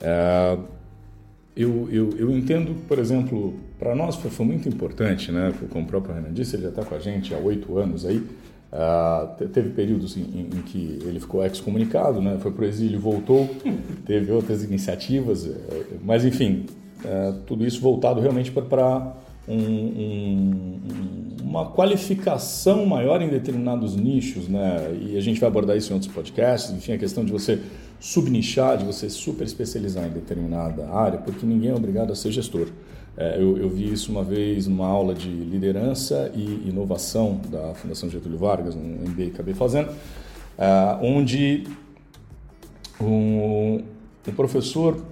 é, 0.00 0.58
eu, 1.56 1.88
eu, 1.90 2.10
eu 2.16 2.30
entendo, 2.30 2.74
por 2.86 2.98
exemplo, 2.98 3.54
para 3.78 3.94
nós 3.94 4.16
foi 4.16 4.46
muito 4.46 4.68
importante, 4.68 5.32
né? 5.32 5.52
Como 5.70 5.84
o 5.84 5.88
próprio 5.88 6.14
Renan 6.14 6.32
disse, 6.32 6.56
ele 6.56 6.64
já 6.64 6.68
está 6.68 6.84
com 6.84 6.94
a 6.94 6.98
gente 6.98 7.34
há 7.34 7.38
oito 7.38 7.78
anos 7.78 8.04
aí, 8.04 8.22
Uh, 8.72 9.48
teve 9.48 9.70
períodos 9.70 10.16
em, 10.16 10.20
em, 10.20 10.40
em, 10.42 10.62
que 10.62 11.00
ele 11.04 11.18
ficou 11.18 11.44
excomunicado, 11.44 12.22
né? 12.22 12.38
foi 12.38 12.52
para 12.52 12.62
o 12.62 12.64
exílio, 12.64 13.00
voltou, 13.00 13.50
teve 14.06 14.30
outras 14.30 14.62
iniciativas, 14.62 15.44
eh, 15.44 15.86
mas 16.04 16.24
enfim, 16.24 16.66
uh, 17.04 17.32
tudo 17.46 17.66
isso 17.66 17.80
voltado 17.80 18.20
realmente 18.20 18.52
para 18.52 19.12
um, 19.48 19.56
um, 19.56 20.80
uma 21.42 21.66
qualificação 21.66 22.86
maior 22.86 23.20
em 23.20 23.28
determinados 23.28 23.96
nichos, 23.96 24.46
né? 24.46 24.96
e 25.00 25.16
a 25.16 25.20
gente 25.20 25.40
vai 25.40 25.48
abordar 25.48 25.76
isso 25.76 25.90
em 25.90 25.94
outros 25.94 26.12
podcasts, 26.12 26.70
enfim, 26.70 26.92
a 26.92 26.98
questão 26.98 27.24
de 27.24 27.32
você 27.32 27.58
subnichar, 27.98 28.78
de 28.78 28.84
você 28.84 29.10
super 29.10 29.44
especializar 29.44 30.06
em 30.06 30.10
determinada 30.10 30.88
área, 30.90 31.18
porque 31.18 31.44
ninguém 31.44 31.70
é 31.70 31.74
obrigado 31.74 32.12
a 32.12 32.14
ser 32.14 32.30
gestor. 32.30 32.68
É, 33.16 33.36
eu, 33.36 33.58
eu, 33.58 33.68
vi 33.68 33.92
isso 33.92 34.10
uma 34.10 34.22
vez 34.22 34.66
numa 34.66 34.86
aula 34.86 35.14
de 35.14 35.28
liderança 35.28 36.30
e 36.34 36.68
inovação 36.68 37.40
da 37.48 37.74
Fundação 37.74 38.08
Getúlio 38.08 38.38
Vargas, 38.38 38.74
um 38.74 38.80
MBA 38.80 39.24
que 39.24 39.30
acabei 39.34 39.54
fazendo, 39.54 39.90
é, 40.56 40.98
onde 41.02 41.64
um, 43.00 43.82
um, 44.26 44.32
professor 44.34 45.04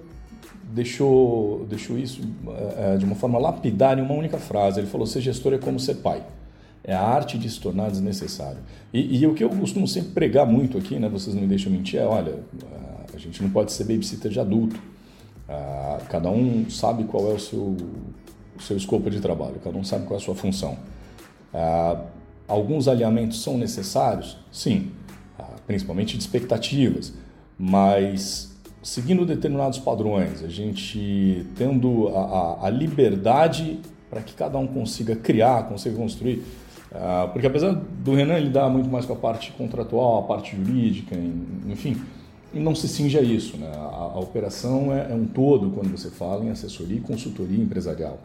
deixou, 0.71 1.65
deixou 1.69 1.97
isso 1.97 2.21
é, 2.77 2.97
de 2.97 3.05
uma 3.05 3.15
forma 3.15 3.37
lapidar 3.37 3.97
em 3.99 4.01
uma 4.01 4.13
única 4.13 4.37
frase. 4.37 4.79
Ele 4.79 4.87
falou: 4.87 5.05
ser 5.05 5.21
gestor 5.21 5.53
é 5.53 5.57
como 5.57 5.79
ser 5.79 5.95
pai. 5.95 6.23
É 6.83 6.93
a 6.93 7.01
arte 7.01 7.37
de 7.37 7.49
se 7.49 7.59
tornar 7.59 7.91
desnecessário. 7.91 8.59
E, 8.93 9.19
e 9.19 9.27
o 9.27 9.33
que 9.33 9.43
eu 9.43 9.49
costumo 9.49 9.87
sempre 9.87 10.11
pregar 10.11 10.47
muito 10.47 10.77
aqui, 10.77 10.97
né, 10.97 11.09
vocês 11.09 11.35
não 11.35 11.41
me 11.41 11.47
deixam 11.47 11.71
mentir, 11.71 11.99
é: 11.99 12.05
olha, 12.05 12.39
a 13.13 13.17
gente 13.17 13.43
não 13.43 13.49
pode 13.49 13.71
ser 13.71 13.83
babysitter 13.83 14.31
de 14.31 14.39
adulto. 14.39 14.79
Ah, 15.49 15.97
cada 16.07 16.29
um 16.29 16.69
sabe 16.69 17.05
qual 17.05 17.31
é 17.31 17.33
o 17.33 17.39
seu, 17.39 17.75
o 18.55 18.61
seu 18.61 18.77
escopo 18.77 19.09
de 19.09 19.19
trabalho, 19.19 19.55
cada 19.63 19.75
um 19.75 19.83
sabe 19.83 20.05
qual 20.05 20.19
é 20.19 20.21
a 20.21 20.23
sua 20.23 20.35
função. 20.35 20.77
Ah, 21.51 22.01
alguns 22.47 22.87
alinhamentos 22.87 23.41
são 23.41 23.57
necessários? 23.57 24.37
Sim, 24.51 24.91
ah, 25.39 25.55
principalmente 25.65 26.15
de 26.15 26.21
expectativas, 26.21 27.13
mas 27.57 28.55
seguindo 28.83 29.25
determinados 29.25 29.79
padrões, 29.79 30.43
a 30.43 30.47
gente 30.47 31.47
tendo 31.57 32.09
a, 32.09 32.19
a, 32.19 32.67
a 32.67 32.69
liberdade 32.69 33.79
para 34.07 34.21
que 34.21 34.35
cada 34.35 34.57
um 34.59 34.67
consiga 34.67 35.15
criar, 35.15 35.63
consiga 35.67 35.95
construir. 35.95 36.43
porque 37.33 37.45
apesar 37.45 37.73
do 37.73 38.15
Renan 38.15 38.39
lidar 38.39 38.69
muito 38.69 38.89
mais 38.89 39.05
com 39.05 39.13
a 39.13 39.15
parte 39.15 39.51
contratual, 39.51 40.19
a 40.19 40.23
parte 40.23 40.55
jurídica, 40.55 41.15
enfim, 41.67 41.97
e 42.53 42.59
não 42.59 42.73
se 42.73 42.87
cinge 42.87 43.17
a 43.17 43.21
isso. 43.21 43.57
Né? 43.57 43.67
A, 43.67 44.11
a 44.13 44.19
operação 44.19 44.93
é, 44.93 45.11
é, 45.11 45.13
um 45.13 45.25
todo 45.25 45.69
quando 45.71 45.91
você 45.91 46.09
fala 46.09 46.43
em 46.43 46.49
assessoria 46.49 46.97
e 46.97 47.01
consultoria 47.01 47.61
empresarial. 47.61 48.19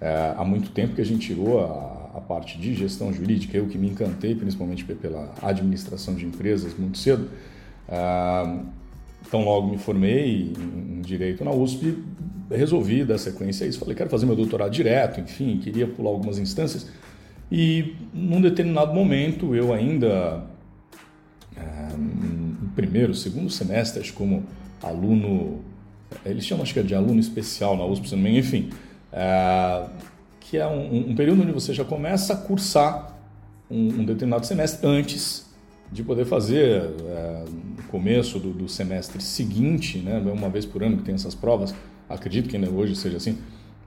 É, 0.00 0.34
há 0.36 0.44
muito 0.44 0.70
tempo 0.70 0.94
que 0.94 1.00
a 1.00 1.04
gente 1.04 1.26
tirou 1.26 1.60
a, 1.60 2.18
a, 2.18 2.20
parte 2.20 2.58
de 2.58 2.74
gestão 2.74 3.12
jurídica, 3.12 3.56
eu 3.56 3.66
que 3.66 3.78
me 3.78 3.88
encantei 3.88 4.34
principalmente 4.34 4.84
pela 4.84 5.32
administração 5.42 6.14
de 6.14 6.24
empresas 6.26 6.76
muito 6.78 6.98
cedo. 6.98 7.28
É, 7.88 8.78
então, 9.26 9.44
logo 9.44 9.68
me 9.68 9.78
formei 9.78 10.52
em, 10.56 10.98
em 10.98 11.00
Direito 11.02 11.44
na 11.44 11.50
USP, 11.50 12.02
resolvi 12.50 13.04
dar 13.04 13.18
sequência 13.18 13.66
a 13.66 13.68
isso. 13.68 13.78
Falei, 13.78 13.94
quero 13.94 14.08
fazer 14.08 14.26
meu 14.26 14.36
doutorado 14.36 14.70
direto, 14.70 15.20
enfim, 15.20 15.58
queria 15.58 15.86
pular 15.86 16.10
algumas 16.10 16.38
instâncias. 16.38 16.88
E 17.50 17.96
num 18.12 18.40
determinado 18.40 18.94
momento, 18.94 19.54
eu 19.54 19.72
ainda 19.72 20.44
é, 21.56 21.96
primeiro, 22.78 23.12
segundo 23.12 23.50
semestre, 23.50 24.12
como 24.12 24.44
aluno, 24.80 25.58
eles 26.24 26.46
chamam 26.46 26.62
acho 26.62 26.72
que 26.72 26.78
é 26.78 26.82
de 26.84 26.94
aluno 26.94 27.18
especial 27.18 27.76
na 27.76 27.84
USP, 27.84 28.14
enfim, 28.14 28.70
é, 29.12 29.84
que 30.38 30.58
é 30.58 30.64
um, 30.64 31.10
um, 31.10 31.16
período 31.16 31.42
onde 31.42 31.50
você 31.50 31.74
já 31.74 31.84
começa 31.84 32.34
a 32.34 32.36
cursar 32.36 33.18
um, 33.68 33.88
um 33.88 34.04
determinado 34.04 34.46
semestre 34.46 34.86
antes 34.86 35.44
de 35.90 36.04
poder 36.04 36.24
fazer 36.24 36.82
é, 37.00 37.44
no 37.78 37.82
começo 37.88 38.38
do, 38.38 38.52
do, 38.52 38.68
semestre 38.68 39.20
seguinte, 39.20 39.98
né, 39.98 40.22
uma 40.32 40.48
vez 40.48 40.64
por 40.64 40.80
ano 40.80 40.98
que 40.98 41.02
tem 41.02 41.16
essas 41.16 41.34
provas, 41.34 41.74
acredito 42.08 42.48
que 42.48 42.54
ainda 42.54 42.70
hoje 42.70 42.94
seja 42.94 43.16
assim, 43.16 43.38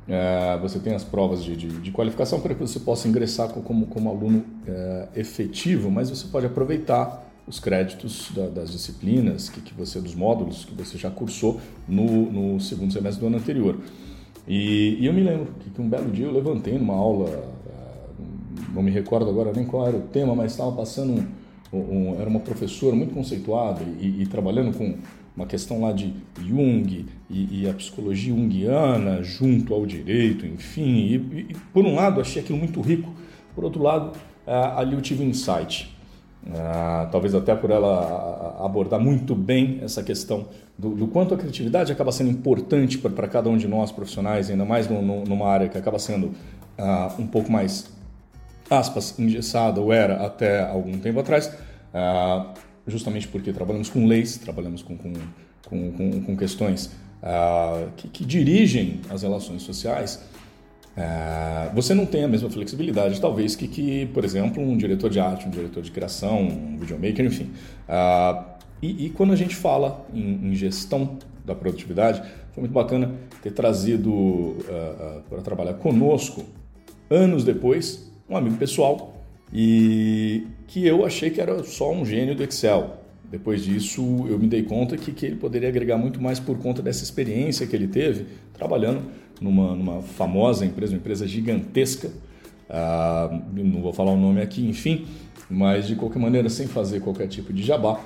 é, 0.06 0.60
você 0.62 0.80
tem 0.80 0.94
as 0.94 1.04
provas 1.06 1.42
de, 1.46 1.56
de, 1.56 1.68
de, 1.68 1.92
qualificação 1.92 2.42
para 2.42 2.54
que 2.54 2.60
você 2.60 2.78
possa 2.78 3.08
ingressar 3.08 3.48
como, 3.54 3.86
como 3.86 4.10
aluno 4.10 4.44
é, 4.68 5.08
efetivo, 5.16 5.90
mas 5.90 6.10
você 6.10 6.28
pode 6.28 6.46
aproveitar 6.46 7.31
os 7.48 7.60
créditos 7.60 8.32
da, 8.36 8.48
das 8.48 8.72
disciplinas, 8.72 9.50
que, 9.50 9.62
que 9.62 9.74
você 9.74 10.00
dos 10.00 10.16
módulos 10.16 10.66
que 10.66 10.74
você 10.74 10.98
já 10.98 11.10
cursou 11.10 11.60
no, 11.88 12.32
no 12.32 12.60
segundo 12.60 12.94
semestre 12.94 13.22
do 13.22 13.28
ano 13.28 13.38
anterior. 13.38 13.78
E, 14.48 14.98
e 15.00 15.06
eu 15.06 15.14
me 15.14 15.22
lembro 15.22 15.54
que, 15.60 15.70
que, 15.70 15.82
um 15.82 15.90
belo 15.90 16.10
dia 16.12 16.26
eu 16.26 16.32
levantei 16.32 16.78
numa 16.78 16.96
aula, 16.96 17.30
eh, 17.30 18.24
não 18.74 18.82
me 18.82 18.92
recordo 18.92 19.30
agora 19.30 19.52
nem 19.54 19.66
qual 19.66 19.88
era 19.88 19.98
o 19.98 20.02
tema, 20.02 20.36
mas 20.36 20.52
estava 20.52 20.72
passando 20.72 21.26
um, 21.72 21.78
um, 21.78 22.16
era 22.20 22.30
uma 22.30 22.40
professora 22.40 22.96
muito 22.96 23.14
conceituada 23.14 23.82
e, 24.00 24.22
e, 24.22 24.26
trabalhando 24.26 24.76
com 24.76 24.98
uma 25.36 25.46
questão 25.46 25.82
lá 25.82 25.92
de 25.92 26.14
Jung 26.40 27.06
e, 27.30 27.62
e, 27.62 27.70
a 27.70 27.74
psicologia 27.74 28.34
junguiana 28.34 29.24
junto 29.24 29.74
ao 29.74 29.86
direito, 29.86 30.46
enfim. 30.46 30.98
E, 30.98 31.16
e, 31.52 31.56
por 31.74 31.86
um 31.86 31.96
lado 31.96 32.20
achei 32.20 32.42
aquilo 32.42 32.58
muito 32.58 32.82
rico, 32.82 33.14
por 33.56 33.64
outro 33.64 33.82
lado 33.82 34.18
uh, 34.48 34.78
ali 34.78 34.94
eu 34.94 35.02
tive 35.02 35.24
um 35.24 35.30
insight. 35.30 35.91
Ah, 36.50 37.08
talvez 37.12 37.36
até 37.36 37.56
por 37.56 37.70
ela 37.70 38.58
abordar 38.66 39.00
muito 39.00 39.36
bem 39.36 39.80
essa 39.84 40.02
questão 40.02 40.48
do, 40.78 40.90
do 40.96 41.08
quanto 41.08 41.36
a 41.36 41.38
criatividade 41.38 41.92
acaba 41.92 42.12
sendo 42.12 42.32
importante 42.32 42.98
para 42.98 43.28
cada 43.28 43.48
um 43.48 43.58
de 43.58 43.68
nós 43.68 43.92
profissionais, 43.92 44.50
ainda 44.50 44.66
mais 44.66 44.90
no, 44.90 45.02
no, 45.02 45.24
numa 45.24 45.48
área 45.48 45.70
que 45.70 45.78
acaba 45.78 46.00
sendo 46.00 46.32
ah, 46.78 47.14
um 47.20 47.28
pouco 47.28 47.52
mais, 47.52 47.92
aspas, 48.70 49.18
engessada, 49.20 49.80
ou 49.80 49.94
era 49.94 50.26
até 50.26 50.64
algum 50.68 50.98
tempo 50.98 51.20
atrás, 51.20 51.56
ah, 51.94 52.54
justamente 52.88 53.28
porque 53.28 53.54
trabalhamos 53.54 53.90
com 53.90 54.08
leis, 54.08 54.38
trabalhamos 54.38 54.82
com, 54.82 54.98
com, 54.98 55.14
com, 55.70 56.22
com 56.24 56.36
questões 56.36 56.90
que, 57.98 58.08
que 58.08 58.26
dirigem 58.26 59.00
as 59.08 59.22
relações 59.22 59.62
sociais 59.62 60.24
é, 60.96 61.70
você 61.74 61.94
não 61.94 62.06
tem 62.06 62.24
a 62.24 62.28
mesma 62.28 62.50
flexibilidade, 62.50 63.20
talvez, 63.22 63.56
que, 63.56 63.68
que, 63.68 64.08
por 64.08 64.26
exemplo, 64.26 64.62
um 64.62 64.76
diretor 64.76 65.10
de 65.10 65.20
arte, 65.20 65.48
um 65.48 65.52
diretor 65.52 65.82
de 65.82 65.92
criação, 65.92 66.42
um 66.42 66.78
videomaker, 66.78 67.26
enfim. 67.26 67.52
Uh, 67.88 68.44
e, 68.82 69.06
e, 69.06 69.10
quando 69.12 69.32
a 69.32 69.36
gente 69.36 69.56
fala 69.56 70.06
em, 70.14 70.50
em, 70.50 70.56
gestão 70.56 71.18
da 71.46 71.56
produtividade, 71.56 72.22
foi 72.52 72.62
muito 72.62 72.74
bacana 72.74 73.12
ter 73.42 73.52
trazido 73.52 74.12
uh, 74.12 74.56
uh, 74.58 75.24
para 75.30 75.42
trabalhar 75.42 75.76
conosco, 75.76 76.44
anos 77.10 77.44
depois, 77.44 78.12
um 78.30 78.36
amigo 78.36 78.58
pessoal, 78.58 79.14
e 79.54 80.48
que 80.68 80.86
eu 80.86 81.06
achei 81.06 81.30
que 81.30 81.40
era 81.40 81.64
só 81.64 81.92
um 81.92 82.06
gênio 82.06 82.36
do 82.36 82.44
Excel. 82.44 83.01
Depois 83.32 83.64
disso, 83.64 84.28
eu 84.30 84.38
me 84.38 84.46
dei 84.46 84.62
conta 84.62 84.98
que, 84.98 85.14
que 85.14 85.26
ele 85.26 85.38
poderia 85.38 85.70
agregar 85.70 85.98
muito 85.98 86.22
mais 86.22 86.38
por 86.38 86.58
conta 86.58 86.82
dessa 86.82 87.02
experiência 87.02 87.66
que 87.66 87.74
ele 87.74 87.88
teve 87.88 88.26
trabalhando 88.54 89.04
numa, 89.40 89.74
numa 89.74 90.02
famosa 90.02 90.66
empresa, 90.66 90.92
uma 90.92 90.98
empresa 90.98 91.26
gigantesca. 91.26 92.10
Uh, 92.70 93.42
não 93.54 93.82
vou 93.82 93.94
falar 93.94 94.12
o 94.12 94.18
nome 94.18 94.42
aqui, 94.42 94.68
enfim, 94.68 95.06
mas 95.50 95.88
de 95.88 95.96
qualquer 95.96 96.20
maneira, 96.20 96.50
sem 96.50 96.68
fazer 96.68 97.00
qualquer 97.00 97.28
tipo 97.28 97.54
de 97.54 97.64
jabá. 97.64 98.02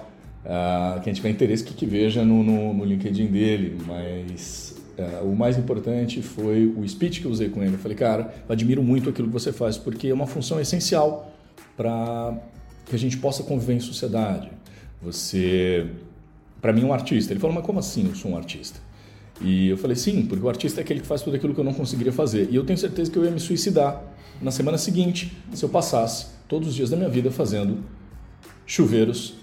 Uh, 0.45 1.01
quem 1.01 1.11
tiver 1.11 1.29
interesse, 1.29 1.63
que, 1.63 1.73
que 1.73 1.87
veja 1.87 2.23
no, 2.23 2.43
no, 2.43 2.71
no 2.75 2.85
LinkedIn 2.85 3.25
dele. 3.25 3.77
Mas 3.87 4.75
uh, 4.95 5.25
o 5.25 5.35
mais 5.35 5.57
importante 5.57 6.21
foi 6.21 6.67
o 6.67 6.87
speech 6.87 7.19
que 7.19 7.25
eu 7.25 7.31
usei 7.31 7.49
com 7.49 7.63
ele. 7.63 7.73
Eu 7.73 7.79
falei, 7.79 7.97
cara, 7.97 8.31
eu 8.47 8.53
admiro 8.53 8.83
muito 8.83 9.09
aquilo 9.09 9.27
que 9.27 9.33
você 9.33 9.51
faz, 9.51 9.75
porque 9.75 10.09
é 10.09 10.13
uma 10.13 10.27
função 10.27 10.61
essencial 10.61 11.33
para 11.75 12.37
que 12.85 12.95
a 12.95 12.99
gente 12.99 13.17
possa 13.17 13.41
conviver 13.41 13.73
em 13.73 13.79
sociedade. 13.79 14.54
Você, 15.05 15.85
para 16.59 16.73
mim, 16.73 16.81
é 16.81 16.85
um 16.85 16.93
artista. 16.93 17.31
Ele 17.31 17.39
falou, 17.39 17.55
mas 17.55 17.63
como 17.63 17.79
assim 17.79 18.07
eu 18.07 18.15
sou 18.15 18.31
um 18.31 18.37
artista? 18.37 18.79
E 19.39 19.69
eu 19.69 19.77
falei, 19.77 19.95
sim, 19.95 20.25
porque 20.25 20.43
o 20.43 20.49
artista 20.49 20.81
é 20.81 20.83
aquele 20.83 20.99
que 20.99 21.07
faz 21.07 21.21
tudo 21.21 21.35
aquilo 21.35 21.53
que 21.53 21.59
eu 21.59 21.63
não 21.63 21.73
conseguiria 21.73 22.11
fazer. 22.11 22.49
E 22.49 22.55
eu 22.55 22.65
tenho 22.65 22.77
certeza 22.77 23.11
que 23.11 23.17
eu 23.17 23.23
ia 23.23 23.31
me 23.31 23.39
suicidar 23.39 24.01
na 24.41 24.49
semana 24.49 24.77
seguinte 24.77 25.31
se 25.53 25.63
eu 25.63 25.69
passasse 25.69 26.27
todos 26.47 26.69
os 26.69 26.75
dias 26.75 26.89
da 26.89 26.97
minha 26.97 27.09
vida 27.09 27.29
fazendo 27.31 27.83
chuveiros 28.65 29.35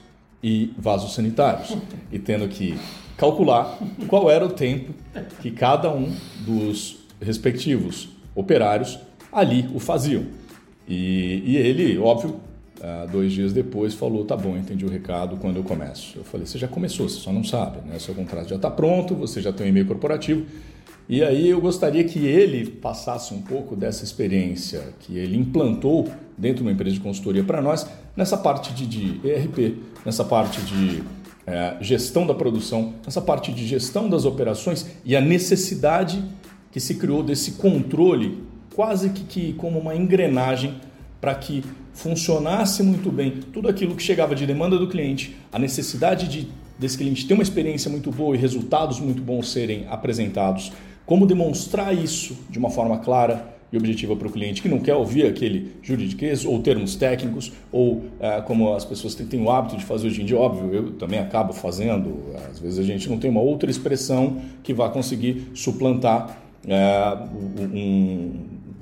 e 0.42 0.72
vasos 0.76 1.14
sanitários 1.14 1.76
e 2.10 2.18
tendo 2.18 2.48
que 2.48 2.76
calcular 3.16 3.78
qual 4.08 4.28
era 4.28 4.44
o 4.44 4.48
tempo 4.50 4.92
que 5.40 5.50
cada 5.50 5.94
um 5.94 6.12
dos 6.40 6.98
respectivos 7.20 8.08
operários 8.34 8.98
ali 9.30 9.70
o 9.72 9.78
faziam. 9.78 10.26
E, 10.88 11.42
e 11.46 11.56
ele, 11.56 11.96
óbvio, 11.98 12.40
Uh, 12.82 13.08
dois 13.12 13.32
dias 13.32 13.52
depois 13.52 13.94
falou, 13.94 14.24
tá 14.24 14.36
bom, 14.36 14.56
entendi 14.56 14.84
o 14.84 14.90
recado, 14.90 15.36
quando 15.36 15.56
eu 15.56 15.62
começo? 15.62 16.18
Eu 16.18 16.24
falei, 16.24 16.44
você 16.44 16.58
já 16.58 16.66
começou, 16.66 17.08
você 17.08 17.20
só 17.20 17.32
não 17.32 17.44
sabe, 17.44 17.78
né? 17.88 17.96
Seu 18.00 18.12
contrato 18.12 18.48
já 18.48 18.56
está 18.56 18.68
pronto, 18.68 19.14
você 19.14 19.40
já 19.40 19.52
tem 19.52 19.66
um 19.66 19.68
e-mail 19.68 19.86
corporativo. 19.86 20.44
E 21.08 21.22
aí 21.22 21.48
eu 21.48 21.60
gostaria 21.60 22.02
que 22.02 22.18
ele 22.26 22.68
passasse 22.68 23.32
um 23.32 23.40
pouco 23.40 23.76
dessa 23.76 24.02
experiência 24.02 24.82
que 24.98 25.16
ele 25.16 25.36
implantou 25.36 26.08
dentro 26.36 26.56
de 26.56 26.62
uma 26.62 26.72
empresa 26.72 26.96
de 26.96 27.00
consultoria 27.00 27.44
para 27.44 27.62
nós, 27.62 27.86
nessa 28.16 28.36
parte 28.36 28.72
de, 28.72 28.84
de 28.84 29.28
ERP, 29.28 29.78
nessa 30.04 30.24
parte 30.24 30.60
de 30.62 31.04
é, 31.46 31.76
gestão 31.80 32.26
da 32.26 32.34
produção, 32.34 32.94
nessa 33.04 33.20
parte 33.20 33.52
de 33.52 33.64
gestão 33.64 34.08
das 34.08 34.24
operações 34.24 34.90
e 35.04 35.14
a 35.14 35.20
necessidade 35.20 36.24
que 36.72 36.80
se 36.80 36.96
criou 36.96 37.22
desse 37.22 37.52
controle, 37.52 38.42
quase 38.74 39.10
que, 39.10 39.22
que 39.22 39.52
como 39.52 39.78
uma 39.78 39.94
engrenagem 39.94 40.80
para 41.20 41.34
que 41.34 41.62
funcionasse 41.92 42.82
muito 42.82 43.10
bem 43.10 43.40
tudo 43.52 43.68
aquilo 43.68 43.94
que 43.94 44.02
chegava 44.02 44.34
de 44.34 44.46
demanda 44.46 44.78
do 44.78 44.88
cliente, 44.88 45.36
a 45.52 45.58
necessidade 45.58 46.28
de, 46.28 46.48
desse 46.78 46.96
cliente 46.96 47.26
ter 47.26 47.34
uma 47.34 47.42
experiência 47.42 47.90
muito 47.90 48.10
boa 48.10 48.34
e 48.34 48.38
resultados 48.38 48.98
muito 48.98 49.22
bons 49.22 49.50
serem 49.50 49.86
apresentados, 49.88 50.72
como 51.04 51.26
demonstrar 51.26 51.94
isso 51.94 52.36
de 52.48 52.58
uma 52.58 52.70
forma 52.70 52.98
clara 52.98 53.52
e 53.72 53.76
objetiva 53.76 54.14
para 54.14 54.28
o 54.28 54.30
cliente 54.30 54.60
que 54.60 54.68
não 54.68 54.78
quer 54.78 54.94
ouvir 54.94 55.26
aquele 55.26 55.72
juridiquês 55.82 56.44
ou 56.44 56.60
termos 56.60 56.94
técnicos 56.94 57.52
ou 57.72 58.04
é, 58.20 58.40
como 58.42 58.74
as 58.74 58.84
pessoas 58.84 59.14
têm, 59.14 59.26
têm, 59.26 59.42
o 59.42 59.50
hábito 59.50 59.78
de 59.78 59.84
fazer 59.84 60.08
hoje 60.08 60.22
em 60.22 60.26
dia, 60.26 60.36
óbvio, 60.36 60.74
eu 60.74 60.92
também 60.92 61.18
acabo 61.18 61.54
fazendo, 61.54 62.34
às 62.50 62.58
vezes 62.58 62.78
a 62.78 62.82
gente 62.82 63.08
não 63.08 63.18
tem 63.18 63.30
uma 63.30 63.40
outra 63.40 63.70
expressão 63.70 64.42
que 64.62 64.74
vá 64.74 64.90
conseguir 64.90 65.50
suplantar 65.54 66.38
é, 66.66 67.16
um, 67.74 68.34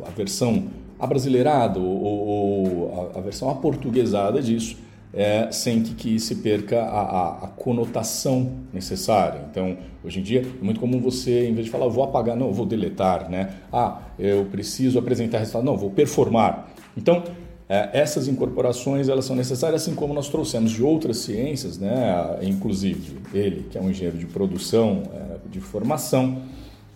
a 0.04 0.10
versão 0.10 0.64
abrasileirado 1.00 1.83
ou, 1.83 2.26
ou 2.26 3.11
a, 3.14 3.19
a, 3.19 3.23
versão 3.23 3.49
aportuguesada 3.49 4.42
disso, 4.42 4.76
é, 5.12 5.50
sem 5.50 5.83
que, 5.83 5.95
que 5.95 6.21
se 6.21 6.37
perca 6.37 6.83
a, 6.83 7.00
a, 7.00 7.28
a, 7.45 7.49
conotação 7.49 8.52
necessária. 8.73 9.42
Então, 9.50 9.76
hoje 10.04 10.21
em 10.21 10.23
dia, 10.23 10.43
é 10.43 10.65
muito 10.65 10.78
comum 10.78 11.00
você, 11.00 11.49
em 11.49 11.54
vez 11.54 11.67
de 11.67 11.73
falar, 11.73 11.89
vou 11.89 12.04
apagar, 12.04 12.36
não, 12.36 12.52
vou 12.52 12.67
deletar, 12.67 13.28
né? 13.28 13.54
Ah, 13.73 14.02
eu 14.19 14.45
preciso 14.45 14.99
apresentar 14.99 15.39
resultado, 15.39 15.65
não, 15.65 15.76
vou 15.76 15.91
performar. 15.91 16.71
Então, 16.97 17.25
é, 17.69 17.91
essas 17.93 18.28
incorporações 18.28 19.08
elas 19.08 19.25
são 19.25 19.34
necessárias, 19.34 19.82
assim 19.82 19.95
como 19.95 20.13
nós 20.13 20.28
trouxemos 20.28 20.73
de 20.73 20.82
outras 20.82 21.19
ciências, 21.19 21.78
né? 21.78 22.39
inclusive 22.43 23.19
ele, 23.32 23.67
que 23.71 23.78
é 23.78 23.80
um 23.80 23.89
engenheiro 23.91 24.19
de 24.19 24.26
produção, 24.26 25.04
é, 25.15 25.49
de 25.49 25.60
formação, 25.60 26.43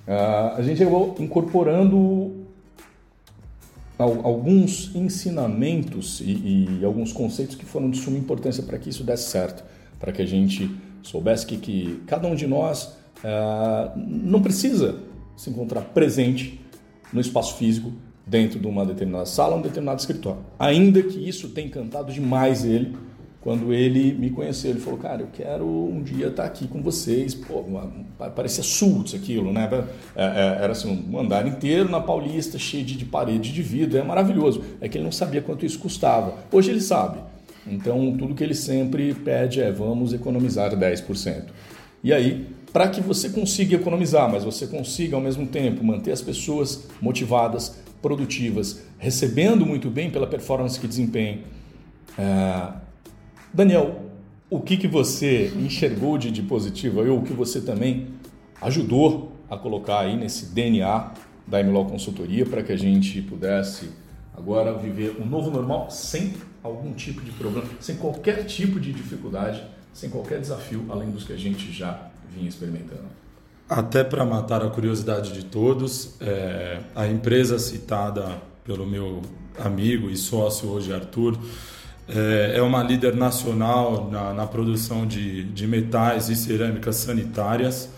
a 0.07 0.61
gente 0.61 0.83
acabou 0.83 1.15
incorporando 1.19 2.44
alguns 3.99 4.95
ensinamentos 4.95 6.21
e, 6.21 6.79
e, 6.81 6.85
alguns 6.85 7.13
conceitos 7.13 7.55
que 7.55 7.65
foram 7.65 7.89
de 7.89 7.99
suma 7.99 8.19
importância 8.19 8.63
para 8.63 8.79
que 8.79 8.91
isso 8.91 9.05
desse 9.05 9.31
certo, 9.31 9.65
para 10.01 10.13
que 10.13 10.21
a 10.21 10.27
gente 10.27 10.69
soubesse 11.03 11.47
que, 11.47 11.57
que 11.57 12.03
cada 12.07 12.27
um 12.27 12.35
de 12.35 12.47
nós 12.47 12.97
uh, 13.19 13.97
não 13.97 14.43
precisa 14.43 15.01
se 15.37 15.51
encontrar 15.51 15.83
presente 15.83 16.61
no 17.13 17.21
espaço 17.21 17.55
físico 17.55 17.93
dentro 18.27 18.59
de 18.59 18.67
uma 18.67 18.85
determinada 18.85 19.27
sala, 19.27 19.55
um 19.55 19.63
determinado 19.63 20.01
escritório, 20.01 20.41
ainda 20.59 21.03
que 21.03 21.29
isso 21.29 21.51
tenha 21.51 21.69
encantado 21.69 22.13
demais 22.13 22.65
ele 22.65 22.97
quando 23.45 23.75
ele 23.75 24.15
me 24.15 24.31
conheceu, 24.31 24.71
ele 24.71 24.81
falou, 24.81 24.99
cara, 24.99 25.21
eu 25.21 25.29
quero 25.31 25.67
um 25.67 26.03
dia 26.03 26.29
estar 26.29 26.47
aqui 26.47 26.67
com 26.67 26.81
vocês. 26.81 27.35
Pô, 27.35 27.63
parecia 28.35 28.65
Sultz 28.65 29.15
aquilo, 29.15 29.53
né? 29.53 29.69
É, 30.17 30.25
é, 30.25 30.65
era 30.65 30.73
assim, 30.73 31.07
um 31.13 31.19
andar 31.19 31.47
inteiro 31.47 31.91
na 31.91 32.01
Paulista, 32.01 32.59
cheio 32.59 32.83
de, 32.83 32.97
de 32.97 33.05
parede 33.05 33.53
de 33.53 33.63
vidro, 33.63 33.99
é 33.99 34.03
maravilhoso. 34.03 34.65
É 34.81 34.89
que 34.89 34.97
ele 34.97 35.05
não 35.05 35.13
sabia 35.13 35.43
quanto 35.43 35.67
isso 35.67 35.79
custava. 35.79 36.37
Hoje 36.51 36.71
ele 36.71 36.81
sabe. 36.81 37.19
Então, 37.67 38.17
tudo 38.17 38.35
que 38.35 38.43
ele 38.43 38.55
sempre 38.55 39.13
pede 39.13 39.61
é, 39.61 39.71
vamos 39.71 40.15
economizar 40.15 40.75
10%. 40.75 41.43
E 42.03 42.15
aí, 42.15 42.47
para 42.73 42.89
que 42.89 43.03
você 43.03 43.29
consiga 43.29 43.77
economizar, 43.77 44.27
mas 44.33 44.43
você 44.43 44.67
consiga 44.67 45.17
ao 45.17 45.23
mesmo 45.23 45.47
tempo 45.47 45.85
manter 45.85 46.13
as 46.13 46.23
pessoas 46.23 46.89
motivadas, 46.99 47.79
produtivas, 48.01 48.81
recebendo 48.99 49.67
muito 49.67 49.91
bem 49.91 50.09
pela 50.09 50.27
performance 50.27 50.81
que 50.81 50.89
desempenham, 50.89 51.41
é, 52.19 52.84
Daniel, 53.55 54.03
o 54.51 54.61
que, 54.61 54.77
que 54.77 54.89
você 54.89 55.53
enxergou 55.57 56.19
de, 56.19 56.29
de 56.33 56.43
positivo 56.43 57.09
ou 57.09 57.21
o 57.21 57.23
que 57.23 57.33
você 57.33 57.61
também 57.61 58.09
ajudou 58.61 59.33
a 59.49 59.57
colocar 59.57 60.01
aí 60.01 60.17
nesse 60.17 60.47
DNA 60.47 61.13
da 61.47 61.63
MLO 61.63 61.85
Consultoria 61.85 62.45
para 62.45 62.65
que 62.65 62.73
a 62.73 62.77
gente 62.77 63.23
pudesse 63.23 63.91
agora 64.37 64.77
viver 64.77 65.17
um 65.21 65.25
novo 65.25 65.53
normal 65.53 65.89
sem 65.89 66.35
algum 66.65 66.93
tipo 66.95 67.21
de 67.21 67.31
problema, 67.31 67.69
sem 67.79 67.95
qualquer 67.95 68.45
tipo 68.45 68.81
de 68.81 68.93
dificuldade, 68.93 69.63
sem 69.93 70.11
qualquer 70.11 70.41
desafio 70.41 70.85
além 70.89 71.13
dos 71.13 71.23
que 71.23 71.33
a 71.33 71.37
gente 71.37 71.71
já 71.71 72.09
vinha 72.35 72.49
experimentando. 72.49 73.05
Até 73.69 74.03
para 74.03 74.25
matar 74.25 74.65
a 74.65 74.71
curiosidade 74.71 75.33
de 75.33 75.45
todos, 75.45 76.17
é, 76.21 76.81
a 76.93 77.07
empresa 77.07 77.57
citada 77.61 78.43
pelo 78.65 78.85
meu 78.85 79.23
amigo 79.59 80.11
e 80.11 80.17
sócio 80.17 80.69
hoje, 80.69 80.93
Arthur, 80.93 81.39
é, 82.09 82.55
é 82.57 82.63
uma 82.63 82.83
líder 82.83 83.15
nacional 83.15 84.11
na, 84.11 84.35
na 84.35 84.47
produção 84.47 85.07
de, 85.07 85.45
de 85.45 85.67
metais 85.67 86.29
e 86.29 86.37
cerâmicas 86.37 86.97
sanitárias. 86.97 87.89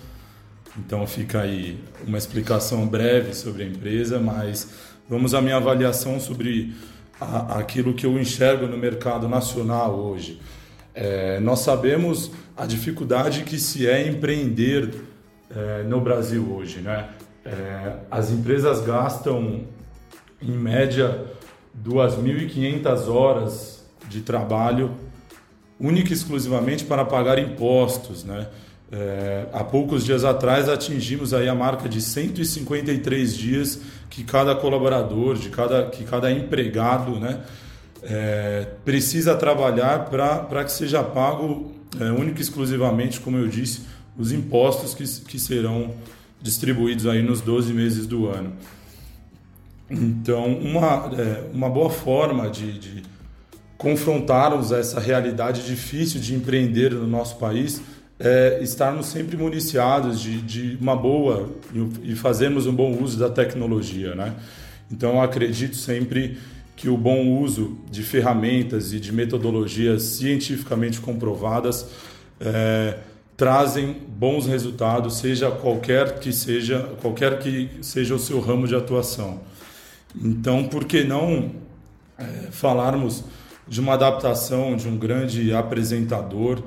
Então 0.79 1.07
fica 1.07 1.41
aí 1.41 1.83
uma 2.07 2.19
explicação 2.19 2.87
breve 2.87 3.35
sobre 3.35 3.65
a 3.65 3.67
empresa, 3.67 4.19
mas 4.19 4.71
vamos 5.09 5.35
à 5.35 5.41
minha 5.41 5.57
avaliação 5.57 6.21
sobre 6.21 6.75
a, 7.21 7.59
aquilo 7.59 7.95
que 7.95 8.07
eu 8.07 8.19
enxergo 8.19 8.67
no 8.67 8.77
mercado 8.77 9.29
nacional 9.29 9.95
hoje. 9.99 10.41
É, 10.95 11.41
nós 11.41 11.61
sabemos 11.61 12.31
a 12.57 12.65
dificuldade 12.65 13.43
que 13.43 13.59
se 13.59 13.87
é 13.87 14.07
empreender 14.09 14.95
é, 15.55 15.83
no 15.83 16.01
Brasil 16.01 16.51
hoje, 16.53 16.81
né? 16.81 17.09
É, 17.45 17.97
as 18.11 18.31
empresas 18.31 18.81
gastam 18.85 19.65
em 20.43 20.51
média 20.51 21.27
2.500 21.85 23.09
horas 23.09 23.76
de 24.09 24.21
trabalho 24.21 24.93
única 25.79 26.11
e 26.11 26.13
exclusivamente 26.13 26.85
para 26.85 27.05
pagar 27.05 27.39
impostos, 27.39 28.25
né? 28.25 28.47
É, 28.91 29.47
há 29.53 29.65
poucos 29.65 30.05
dias 30.05 30.25
atrás 30.25 30.69
atingimos 30.69 31.35
aí 31.35 31.49
a 31.49 31.55
marca 31.55 31.89
de 31.89 32.01
153 32.01 33.37
dias 33.37 33.81
que 34.09 34.23
cada 34.23 34.55
colaborador, 34.55 35.37
de 35.37 35.51
cada, 35.51 35.87
que 35.87 36.05
cada 36.05 36.31
empregado 36.31 37.19
né, 37.19 37.41
é, 38.05 38.69
precisa 38.85 39.35
trabalhar 39.35 40.05
para 40.05 40.65
que 40.65 40.71
seja 40.71 41.03
pago 41.03 41.73
é, 41.99 42.05
única 42.13 42.39
e 42.39 42.43
exclusivamente, 42.43 43.19
como 43.19 43.37
eu 43.37 43.49
disse, 43.49 43.83
os 44.17 44.31
impostos 44.31 44.95
que, 44.95 45.05
que 45.27 45.39
serão 45.39 45.93
distribuídos 46.41 47.07
aí 47.07 47.23
nos 47.23 47.41
12 47.41 47.73
meses 47.73 48.07
do 48.07 48.29
ano. 48.29 48.53
Então, 49.91 50.47
uma, 50.47 51.11
é, 51.19 51.51
uma 51.53 51.69
boa 51.69 51.91
forma 51.91 52.49
de, 52.49 52.79
de 52.79 53.03
confrontarmos 53.77 54.73
essa 54.73 54.99
realidade 54.99 55.67
difícil 55.67 56.21
de 56.21 56.35
empreender 56.35 56.93
no 56.93 57.07
nosso 57.07 57.37
país 57.37 57.83
é 58.19 58.61
estarmos 58.63 59.07
sempre 59.07 59.37
municiados 59.37 60.21
de, 60.21 60.41
de 60.41 60.79
uma 60.81 60.97
boa 60.97 61.51
e 62.03 62.15
fazermos 62.15 62.67
um 62.67 62.75
bom 62.75 62.97
uso 63.03 63.19
da 63.19 63.29
tecnologia, 63.29 64.15
né? 64.15 64.35
Então, 64.91 65.21
acredito 65.21 65.77
sempre 65.77 66.39
que 66.75 66.89
o 66.89 66.97
bom 66.97 67.41
uso 67.41 67.79
de 67.91 68.03
ferramentas 68.03 68.93
e 68.93 69.01
de 69.01 69.13
metodologias 69.13 70.03
cientificamente 70.03 71.01
comprovadas 71.01 71.89
é, 72.41 72.99
trazem 73.37 73.97
bons 74.09 74.47
resultados, 74.47 75.19
seja 75.19 75.51
qualquer 75.51 76.19
que 76.19 76.33
seja 76.33 76.81
qualquer 77.03 77.39
que 77.39 77.71
seja 77.83 78.15
o 78.15 78.19
seu 78.19 78.41
ramo 78.41 78.67
de 78.67 78.75
atuação. 78.75 79.41
Então, 80.15 80.65
por 80.65 80.85
que 80.85 81.05
não 81.05 81.53
é, 82.19 82.25
falarmos 82.51 83.25
de 83.67 83.81
uma 83.81 83.95
adaptação 83.95 84.77
de 84.77 84.89
um 84.89 84.97
grande 84.97 85.53
apresentador, 85.53 86.63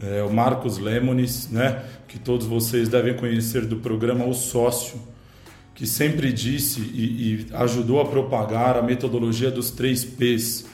é, 0.00 0.22
o 0.22 0.32
Marcos 0.32 0.78
Lemonis, 0.78 1.48
né, 1.50 1.82
que 2.06 2.18
todos 2.18 2.46
vocês 2.46 2.88
devem 2.88 3.14
conhecer 3.14 3.66
do 3.66 3.76
programa 3.76 4.24
O 4.24 4.34
Sócio, 4.34 5.00
que 5.74 5.86
sempre 5.86 6.32
disse 6.32 6.80
e, 6.80 7.46
e 7.50 7.54
ajudou 7.54 8.00
a 8.00 8.04
propagar 8.04 8.76
a 8.76 8.82
metodologia 8.82 9.50
dos 9.50 9.70
três 9.70 10.04
P's. 10.04 10.66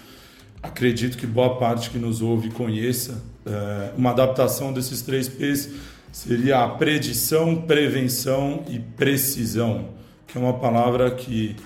Acredito 0.62 1.16
que 1.16 1.26
boa 1.26 1.56
parte 1.56 1.88
que 1.88 1.98
nos 1.98 2.20
ouve 2.20 2.50
conheça. 2.50 3.22
É, 3.46 3.92
uma 3.96 4.10
adaptação 4.10 4.72
desses 4.72 5.00
três 5.00 5.28
P's 5.28 5.70
seria 6.12 6.64
a 6.64 6.68
predição, 6.68 7.62
prevenção 7.62 8.64
e 8.68 8.78
precisão, 8.78 9.90
que 10.26 10.36
é 10.36 10.40
uma 10.40 10.54
palavra 10.54 11.10
que 11.12 11.56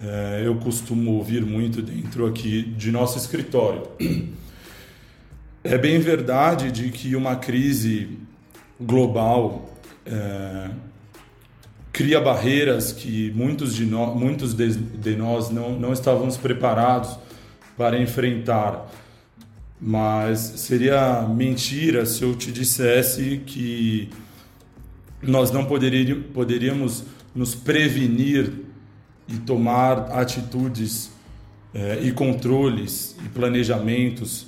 é, 0.00 0.42
eu 0.44 0.54
costumo 0.56 1.12
ouvir 1.12 1.44
muito 1.44 1.82
dentro 1.82 2.26
aqui 2.26 2.62
de 2.62 2.90
nosso 2.92 3.18
escritório. 3.18 3.82
É 5.64 5.76
bem 5.76 5.98
verdade 5.98 6.70
de 6.70 6.90
que 6.90 7.16
uma 7.16 7.36
crise 7.36 8.16
global 8.80 9.68
é, 10.06 10.70
cria 11.92 12.20
barreiras 12.20 12.92
que 12.92 13.32
muitos 13.32 13.74
de, 13.74 13.84
no, 13.84 14.14
muitos 14.14 14.54
de, 14.54 14.72
de 14.72 15.16
nós 15.16 15.50
não, 15.50 15.78
não 15.78 15.92
estávamos 15.92 16.36
preparados 16.36 17.18
para 17.76 18.00
enfrentar. 18.00 18.88
Mas 19.80 20.38
seria 20.38 21.22
mentira 21.22 22.06
se 22.06 22.22
eu 22.22 22.34
te 22.36 22.52
dissesse 22.52 23.42
que 23.44 24.10
nós 25.20 25.50
não 25.50 25.64
poderíamos, 25.64 27.04
nos 27.34 27.54
prevenir 27.54 28.67
e 29.28 29.36
tomar 29.36 30.10
atitudes 30.12 31.10
é, 31.74 32.00
e 32.02 32.12
controles 32.12 33.14
e 33.24 33.28
planejamentos 33.28 34.46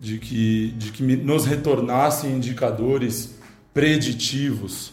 de 0.00 0.18
que, 0.18 0.74
de 0.78 0.90
que 0.90 1.02
nos 1.02 1.44
retornassem 1.44 2.32
indicadores 2.32 3.34
preditivos 3.72 4.92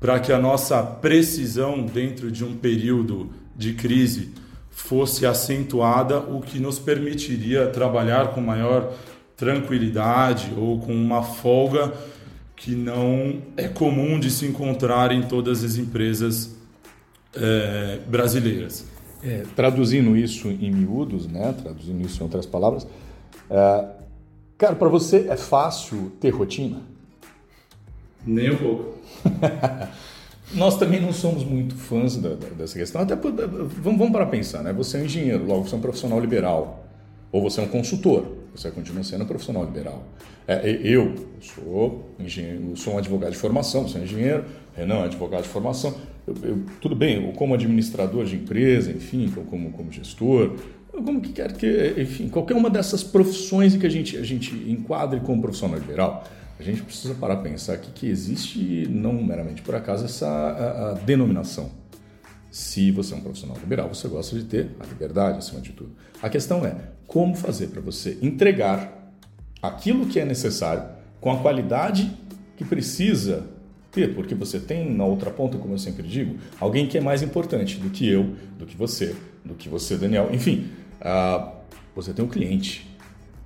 para 0.00 0.18
que 0.18 0.32
a 0.32 0.38
nossa 0.38 0.82
precisão 0.82 1.84
dentro 1.84 2.30
de 2.30 2.44
um 2.44 2.56
período 2.56 3.30
de 3.56 3.74
crise 3.74 4.30
fosse 4.70 5.26
acentuada, 5.26 6.20
o 6.20 6.40
que 6.40 6.60
nos 6.60 6.78
permitiria 6.78 7.66
trabalhar 7.66 8.28
com 8.28 8.40
maior 8.40 8.94
tranquilidade 9.36 10.52
ou 10.56 10.78
com 10.80 10.94
uma 10.94 11.22
folga 11.22 11.92
que 12.54 12.72
não 12.72 13.40
é 13.56 13.68
comum 13.68 14.18
de 14.18 14.30
se 14.30 14.46
encontrar 14.46 15.12
em 15.12 15.22
todas 15.22 15.62
as 15.62 15.76
empresas 15.76 16.57
é, 17.40 17.98
brasileiras. 18.06 18.84
É, 19.22 19.42
traduzindo 19.56 20.16
isso 20.16 20.48
em 20.48 20.70
miúdos, 20.70 21.26
né? 21.26 21.52
traduzindo 21.60 22.04
isso 22.06 22.20
em 22.20 22.22
outras 22.22 22.46
palavras, 22.46 22.86
é, 23.50 23.84
cara, 24.56 24.76
para 24.76 24.88
você 24.88 25.26
é 25.28 25.36
fácil 25.36 26.12
ter 26.20 26.30
rotina? 26.30 26.82
Nem 28.24 28.50
um 28.50 28.56
pouco. 28.56 28.94
Nós 30.54 30.78
também 30.78 31.00
não 31.00 31.12
somos 31.12 31.44
muito 31.44 31.74
fãs 31.74 32.16
da, 32.16 32.30
da, 32.30 32.48
dessa 32.48 32.78
questão. 32.78 33.02
Até 33.02 33.14
vamos, 33.14 33.72
vamos 33.82 34.10
para 34.10 34.24
pensar, 34.26 34.62
né? 34.62 34.72
Você 34.72 34.96
é 34.96 35.00
um 35.02 35.04
engenheiro, 35.04 35.44
logo 35.46 35.68
você 35.68 35.74
é 35.74 35.78
um 35.78 35.80
profissional 35.80 36.18
liberal. 36.20 36.84
Ou 37.30 37.42
você 37.42 37.60
é 37.60 37.64
um 37.64 37.68
consultor, 37.68 38.26
você 38.54 38.70
continua 38.70 39.04
sendo 39.04 39.24
um 39.24 39.26
profissional 39.26 39.64
liberal. 39.64 40.02
É, 40.46 40.66
eu 40.82 41.14
sou 41.42 42.08
engenheiro, 42.18 42.74
sou 42.74 42.94
um 42.94 42.98
advogado 42.98 43.32
de 43.32 43.38
formação, 43.38 43.86
sou 43.86 44.00
engenheiro, 44.00 44.46
Renan 44.74 45.00
é 45.00 45.04
advogado 45.04 45.42
de 45.42 45.48
formação. 45.48 45.94
Eu, 46.28 46.50
eu, 46.50 46.62
tudo 46.80 46.94
bem, 46.94 47.26
eu, 47.26 47.32
como 47.32 47.54
administrador 47.54 48.24
de 48.24 48.36
empresa, 48.36 48.90
enfim, 48.90 49.32
como, 49.46 49.70
como 49.70 49.90
gestor, 49.90 50.56
como 50.92 51.20
que 51.20 51.32
quer 51.32 51.52
que, 51.52 51.94
enfim, 51.96 52.28
qualquer 52.28 52.54
uma 52.54 52.68
dessas 52.68 53.02
profissões 53.02 53.76
que 53.76 53.86
a 53.86 53.88
gente, 53.88 54.16
a 54.16 54.22
gente 54.22 54.54
enquadre 54.54 55.20
como 55.20 55.40
profissional 55.40 55.78
liberal, 55.78 56.24
a 56.58 56.62
gente 56.62 56.82
precisa 56.82 57.14
parar 57.14 57.34
a 57.34 57.38
pensar 57.38 57.78
que, 57.78 57.90
que 57.92 58.06
existe, 58.08 58.86
não 58.90 59.12
meramente 59.14 59.62
por 59.62 59.74
acaso, 59.74 60.04
essa 60.04 60.26
a, 60.26 60.90
a 60.90 60.94
denominação. 60.94 61.70
Se 62.50 62.90
você 62.90 63.14
é 63.14 63.16
um 63.16 63.20
profissional 63.20 63.56
liberal, 63.58 63.88
você 63.88 64.08
gosta 64.08 64.36
de 64.36 64.44
ter 64.44 64.70
a 64.80 64.86
liberdade 64.86 65.38
acima 65.38 65.60
de 65.60 65.72
tudo. 65.72 65.92
A 66.20 66.28
questão 66.28 66.66
é 66.66 66.74
como 67.06 67.34
fazer 67.34 67.68
para 67.68 67.80
você 67.80 68.18
entregar 68.20 69.14
aquilo 69.62 70.06
que 70.06 70.18
é 70.18 70.24
necessário 70.24 70.82
com 71.20 71.30
a 71.30 71.38
qualidade 71.38 72.10
que 72.56 72.64
precisa 72.64 73.46
ter, 73.98 74.14
porque 74.14 74.34
você 74.34 74.60
tem 74.60 74.88
na 74.94 75.04
outra 75.04 75.30
ponta, 75.30 75.58
como 75.58 75.74
eu 75.74 75.78
sempre 75.78 76.06
digo, 76.06 76.36
alguém 76.60 76.86
que 76.86 76.96
é 76.96 77.00
mais 77.00 77.22
importante 77.22 77.78
do 77.78 77.90
que 77.90 78.08
eu, 78.08 78.34
do 78.56 78.64
que 78.64 78.76
você, 78.76 79.14
do 79.44 79.54
que 79.54 79.68
você, 79.68 79.96
Daniel. 79.96 80.30
Enfim, 80.32 80.68
uh, 81.00 81.50
você 81.94 82.12
tem 82.12 82.24
um 82.24 82.28
cliente 82.28 82.86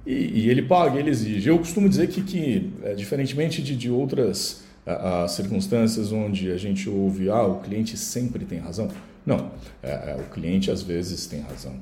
e, 0.07 0.41
e, 0.41 0.51
ele 0.51 0.63
paga, 0.63 0.99
ele 0.99 1.11
exige. 1.11 1.49
Eu 1.49 1.59
costumo 1.59 1.89
dizer 1.89 2.09
que, 2.09 2.23
que 2.23 2.71
é, 2.83 2.95
diferentemente 2.95 3.63
de, 3.63 3.75
de 3.75 3.91
outras 3.91 4.65
uh, 4.87 5.25
uh, 5.25 5.29
circunstâncias 5.29 6.13
onde 6.13 6.51
a 6.51 6.59
gente 6.59 6.89
ouve, 6.91 7.31
ah, 7.31 7.45
o 7.45 7.61
cliente 7.61 7.97
sempre 7.97 8.45
tem 8.45 8.59
razão. 8.59 8.89
Não, 9.25 9.53
é, 9.83 9.91
é, 9.91 10.17
o 10.19 10.31
cliente 10.31 10.71
às 10.71 10.83
vezes 10.83 11.27
tem 11.27 11.41
razão. 11.41 11.77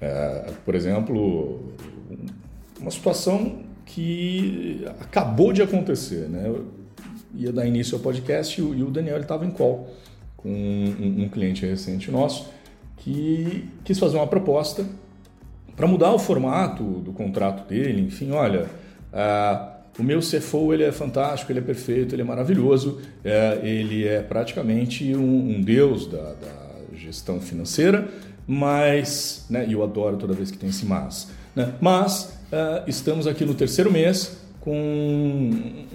É, 0.00 0.52
por 0.64 0.74
exemplo, 0.74 1.72
uma 2.78 2.90
situação 2.90 3.60
que 3.86 4.84
acabou 5.00 5.52
de 5.52 5.62
acontecer, 5.62 6.28
né? 6.28 6.52
Ia 7.34 7.52
dar 7.52 7.66
início 7.66 7.96
ao 7.96 8.00
podcast 8.00 8.60
e 8.60 8.64
o 8.64 8.90
Daniel 8.90 9.20
estava 9.20 9.44
em 9.44 9.50
call 9.50 9.88
com 10.36 10.48
um, 10.48 11.22
um, 11.22 11.28
cliente 11.28 11.64
recente 11.64 12.10
nosso 12.10 12.50
que 12.96 13.68
quis 13.84 13.98
fazer 13.98 14.16
uma 14.16 14.26
proposta 14.26 14.84
para 15.74 15.86
mudar 15.86 16.12
o 16.12 16.18
formato 16.18 16.82
do 16.82 17.12
contrato 17.12 17.66
dele. 17.66 18.02
Enfim, 18.02 18.30
olha, 18.30 18.68
o 19.98 20.02
meu 20.02 20.20
CFO 20.20 20.72
ele 20.72 20.84
é 20.84 20.92
fantástico, 20.92 21.52
ele 21.52 21.58
é 21.58 21.62
perfeito, 21.62 22.14
ele 22.14 22.22
é 22.22 22.24
maravilhoso, 22.24 23.00
uh, 23.24 23.66
ele 23.66 24.06
é 24.06 24.22
praticamente 24.22 25.14
um, 25.14 25.56
um 25.56 25.60
deus 25.60 26.06
da, 26.06 26.32
da, 26.34 26.62
gestão 26.94 27.40
financeira, 27.40 28.08
mas, 28.46 29.46
né, 29.50 29.66
e 29.66 29.72
eu 29.72 29.82
adoro 29.82 30.16
toda 30.16 30.34
vez 30.34 30.50
que 30.50 30.58
tem 30.58 30.68
esse 30.68 30.84
mas, 30.86 31.30
né, 31.56 31.74
mas 31.80 32.38
uh, 32.52 32.84
estamos 32.86 33.26
aqui 33.26 33.44
no 33.44 33.54
terceiro 33.54 33.90
mês 33.90 34.41
com 34.62 35.50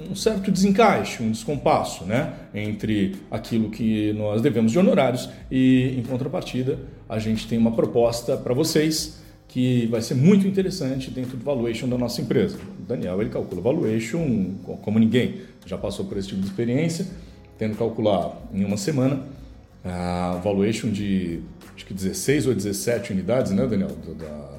um 0.10 0.14
certo 0.14 0.52
desencaixe, 0.52 1.24
um 1.24 1.32
descompasso 1.32 2.04
né, 2.04 2.34
entre 2.54 3.16
aquilo 3.32 3.70
que 3.70 4.12
nós 4.14 4.42
devemos 4.42 4.74
de 4.74 4.78
honorários 4.78 5.30
e, 5.50 5.96
em 5.98 6.04
contrapartida, 6.04 6.78
a 7.08 7.18
gente 7.18 7.48
tem 7.48 7.58
uma 7.58 7.72
proposta 7.72 8.36
para 8.36 8.54
vocês 8.54 9.22
que 9.48 9.88
vai 9.88 10.02
ser 10.02 10.16
muito 10.16 10.46
interessante 10.46 11.10
dentro 11.10 11.38
do 11.38 11.46
valuation 11.46 11.88
da 11.88 11.98
nossa 11.98 12.22
empresa. 12.22 12.58
O 12.78 12.84
Daniel 12.84 13.22
ele 13.22 13.30
calcula 13.30 13.62
valuation 13.62 14.56
como 14.82 15.00
ninguém, 15.00 15.42
já 15.66 15.78
passou 15.78 16.04
por 16.04 16.18
esse 16.18 16.28
tipo 16.28 16.42
de 16.42 16.48
experiência, 16.48 17.08
tendo 17.58 17.78
calcular 17.78 18.38
em 18.54 18.66
uma 18.66 18.76
semana 18.76 19.24
a 19.82 20.42
valuation 20.44 20.90
de 20.90 21.40
acho 21.74 21.86
que 21.86 21.94
16 21.94 22.48
ou 22.48 22.54
17 22.54 23.14
unidades, 23.14 23.54
né, 23.54 23.66
Daniel? 23.66 23.92
Da, 24.20 24.57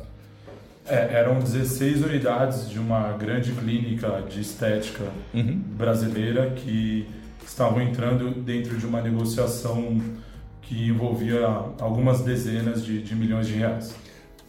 é, 0.88 1.14
eram 1.14 1.38
16 1.38 2.02
unidades 2.02 2.68
de 2.68 2.78
uma 2.78 3.12
grande 3.12 3.52
clínica 3.52 4.22
de 4.28 4.40
estética 4.40 5.04
uhum. 5.34 5.60
brasileira 5.76 6.50
que 6.50 7.06
estavam 7.46 7.80
entrando 7.80 8.30
dentro 8.42 8.76
de 8.76 8.86
uma 8.86 9.00
negociação 9.00 10.00
que 10.62 10.88
envolvia 10.88 11.46
algumas 11.80 12.20
dezenas 12.20 12.84
de, 12.84 13.02
de 13.02 13.14
milhões 13.14 13.46
de 13.46 13.54
reais. 13.54 13.94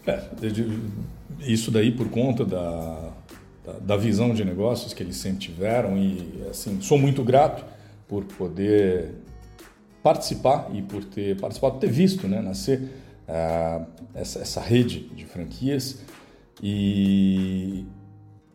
É, 0.05 0.21
isso 1.41 1.71
daí 1.71 1.91
por 1.91 2.09
conta 2.09 2.43
da, 2.45 3.11
da, 3.65 3.73
da, 3.79 3.97
visão 3.97 4.33
de 4.33 4.43
negócios 4.43 4.93
que 4.93 5.03
eles 5.03 5.17
sempre 5.17 5.39
tiveram 5.39 5.97
e 5.97 6.43
assim 6.49 6.81
sou 6.81 6.97
muito 6.97 7.23
grato 7.23 7.63
por 8.07 8.23
poder 8.23 9.11
participar 10.01 10.69
e 10.73 10.81
por 10.81 11.03
ter 11.03 11.37
participado, 11.39 11.79
ter 11.79 11.91
visto 11.91 12.27
né, 12.27 12.41
nascer 12.41 12.79
uh, 13.27 13.85
essa, 14.15 14.39
essa 14.39 14.61
rede 14.61 15.01
de 15.09 15.25
franquias 15.25 15.99
e 16.61 17.85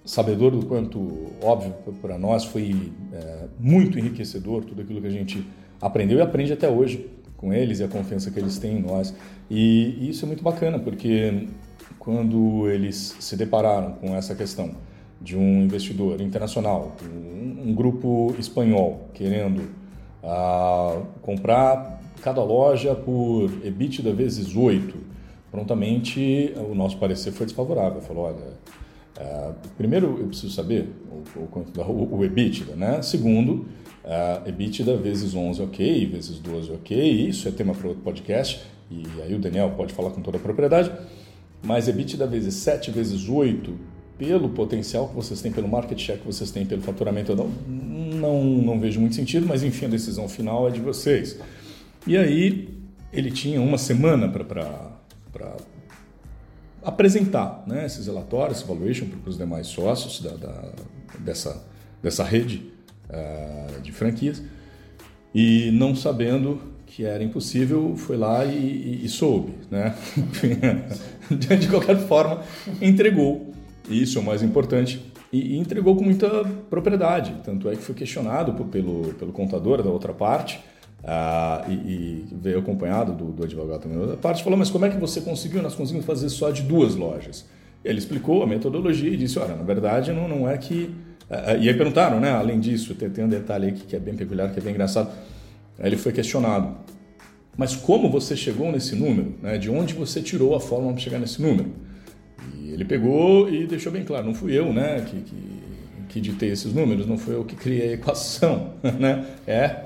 sabedor 0.04 0.50
do 0.50 0.66
quanto, 0.66 1.32
óbvio, 1.42 1.74
para 2.02 2.18
nós 2.18 2.44
foi 2.44 2.92
é, 3.12 3.44
muito 3.58 3.98
enriquecedor 3.98 4.64
tudo 4.64 4.82
aquilo 4.82 5.00
que 5.00 5.06
a 5.06 5.10
gente 5.10 5.46
aprendeu 5.80 6.18
e 6.18 6.20
aprende 6.20 6.52
até 6.52 6.68
hoje 6.68 7.10
com 7.36 7.52
eles 7.52 7.80
e 7.80 7.84
a 7.84 7.88
confiança 7.88 8.30
que 8.30 8.38
eles 8.38 8.58
têm 8.58 8.78
em 8.78 8.82
nós. 8.82 9.14
E, 9.50 9.96
e 10.00 10.10
isso 10.10 10.24
é 10.24 10.28
muito 10.28 10.42
bacana, 10.42 10.78
porque 10.78 11.48
quando 11.98 12.68
eles 12.68 13.16
se 13.18 13.36
depararam 13.36 13.92
com 13.92 14.14
essa 14.14 14.34
questão 14.34 14.72
de 15.20 15.36
um 15.36 15.62
investidor 15.62 16.20
internacional, 16.20 16.94
um, 17.02 17.70
um 17.70 17.74
grupo 17.74 18.34
espanhol 18.38 19.08
querendo 19.14 19.62
uh, 20.22 21.02
comprar 21.22 22.00
cada 22.20 22.42
loja 22.42 22.94
por 22.94 23.50
EBITDA 23.64 24.12
vezes 24.12 24.54
8, 24.54 25.13
prontamente 25.54 26.52
o 26.68 26.74
nosso 26.74 26.98
parecer 26.98 27.30
foi 27.30 27.46
desfavorável. 27.46 28.00
Falou, 28.00 28.24
olha, 28.24 28.34
uh, 28.34 29.54
primeiro 29.78 30.18
eu 30.18 30.26
preciso 30.26 30.52
saber 30.52 30.88
o, 31.36 31.40
o, 31.40 32.18
o 32.18 32.24
EBITDA, 32.24 32.74
né? 32.74 33.00
Segundo, 33.02 33.66
uh, 34.04 34.48
EBITDA 34.48 34.96
vezes 34.96 35.32
11 35.32 35.62
ok, 35.62 36.06
vezes 36.06 36.40
12 36.40 36.72
ok, 36.72 37.28
isso 37.28 37.46
é 37.46 37.52
tema 37.52 37.72
para 37.72 37.86
outro 37.86 38.02
podcast, 38.02 38.66
e 38.90 39.04
aí 39.22 39.32
o 39.32 39.38
Daniel 39.38 39.72
pode 39.76 39.94
falar 39.94 40.10
com 40.10 40.20
toda 40.20 40.38
a 40.38 40.40
propriedade, 40.40 40.90
mas 41.62 41.86
EBITDA 41.86 42.26
vezes 42.26 42.54
7 42.54 42.90
vezes 42.90 43.28
8 43.28 43.72
pelo 44.18 44.48
potencial 44.48 45.08
que 45.08 45.14
vocês 45.14 45.40
têm, 45.40 45.52
pelo 45.52 45.68
market 45.68 45.98
share 45.98 46.18
que 46.18 46.26
vocês 46.26 46.50
têm, 46.50 46.66
pelo 46.66 46.82
faturamento, 46.82 47.34
não, 47.36 47.46
não, 47.46 48.44
não 48.44 48.80
vejo 48.80 49.00
muito 49.00 49.14
sentido, 49.14 49.46
mas 49.46 49.62
enfim, 49.62 49.86
a 49.86 49.88
decisão 49.88 50.28
final 50.28 50.66
é 50.66 50.72
de 50.72 50.80
vocês. 50.80 51.38
E 52.08 52.16
aí 52.16 52.68
ele 53.12 53.30
tinha 53.30 53.60
uma 53.60 53.78
semana 53.78 54.28
para 54.28 54.93
apresentar 56.82 57.64
né, 57.66 57.86
esses 57.86 58.06
relatórios, 58.06 58.58
esse 58.58 58.66
valuation 58.66 59.06
para 59.06 59.30
os 59.30 59.38
demais 59.38 59.66
sócios 59.66 60.20
da, 60.20 60.36
da, 60.36 60.72
dessa, 61.18 61.64
dessa 62.02 62.24
rede 62.24 62.70
uh, 63.08 63.80
de 63.80 63.92
franquias, 63.92 64.42
e 65.34 65.70
não 65.72 65.96
sabendo 65.96 66.60
que 66.86 67.04
era 67.04 67.24
impossível, 67.24 67.96
foi 67.96 68.16
lá 68.16 68.44
e, 68.44 68.56
e, 68.56 69.04
e 69.04 69.08
soube. 69.08 69.54
Né? 69.70 69.94
de 71.58 71.68
qualquer 71.68 71.98
forma, 72.06 72.42
entregou 72.80 73.54
isso 73.88 74.18
é 74.18 74.20
o 74.20 74.24
mais 74.24 74.42
importante. 74.42 75.00
E, 75.32 75.54
e 75.54 75.58
entregou 75.58 75.96
com 75.96 76.04
muita 76.04 76.44
propriedade. 76.70 77.34
Tanto 77.44 77.68
é 77.68 77.76
que 77.76 77.82
foi 77.82 77.94
questionado 77.94 78.52
pelo, 78.66 79.14
pelo 79.14 79.32
contador 79.32 79.82
da 79.82 79.90
outra 79.90 80.12
parte. 80.12 80.60
Uh, 81.04 81.70
e, 81.70 81.74
e, 81.74 82.26
veio 82.32 82.58
acompanhado 82.60 83.12
do, 83.12 83.26
do, 83.26 83.44
advogado 83.44 83.82
também 83.82 84.06
da 84.06 84.16
parte, 84.16 84.42
falou, 84.42 84.58
mas 84.58 84.70
como 84.70 84.86
é 84.86 84.88
que 84.88 84.96
você 84.96 85.20
conseguiu? 85.20 85.62
Nós 85.62 85.74
conseguimos 85.74 86.06
fazer 86.06 86.30
só 86.30 86.50
de 86.50 86.62
duas 86.62 86.94
lojas. 86.94 87.44
Ele 87.84 87.98
explicou 87.98 88.42
a 88.42 88.46
metodologia 88.46 89.10
e 89.10 89.16
disse, 89.16 89.38
olha, 89.38 89.54
na 89.54 89.62
verdade 89.62 90.12
não, 90.12 90.26
não 90.26 90.48
é 90.48 90.56
que... 90.56 90.94
Uh, 91.28 91.60
e 91.60 91.68
aí 91.68 91.74
perguntaram, 91.74 92.18
né, 92.20 92.30
além 92.30 92.58
disso, 92.58 92.94
tem, 92.94 93.10
tem 93.10 93.22
um 93.22 93.28
detalhe 93.28 93.66
aí 93.66 93.72
que, 93.72 93.84
que 93.84 93.94
é 93.94 93.98
bem 93.98 94.14
peculiar, 94.14 94.50
que 94.50 94.58
é 94.58 94.62
bem 94.62 94.72
engraçado. 94.72 95.10
Aí 95.78 95.88
ele 95.90 95.98
foi 95.98 96.10
questionado, 96.10 96.74
mas 97.54 97.76
como 97.76 98.10
você 98.10 98.34
chegou 98.34 98.72
nesse 98.72 98.96
número? 98.96 99.34
Né? 99.42 99.58
De 99.58 99.68
onde 99.70 99.92
você 99.92 100.22
tirou 100.22 100.54
a 100.54 100.60
forma 100.60 100.90
para 100.90 101.00
chegar 101.00 101.18
nesse 101.18 101.42
número? 101.42 101.70
ele 102.74 102.84
pegou 102.84 103.48
e 103.48 103.66
deixou 103.66 103.92
bem 103.92 104.04
claro, 104.04 104.26
não 104.26 104.34
fui 104.34 104.52
eu 104.52 104.72
né, 104.72 105.04
que, 105.08 105.16
que, 105.20 105.36
que 106.08 106.20
ditei 106.20 106.50
esses 106.50 106.72
números, 106.74 107.06
não 107.06 107.16
fui 107.16 107.34
eu 107.34 107.44
que 107.44 107.54
criei 107.54 107.90
a 107.90 107.92
equação, 107.92 108.72
né? 108.98 109.24
é 109.46 109.84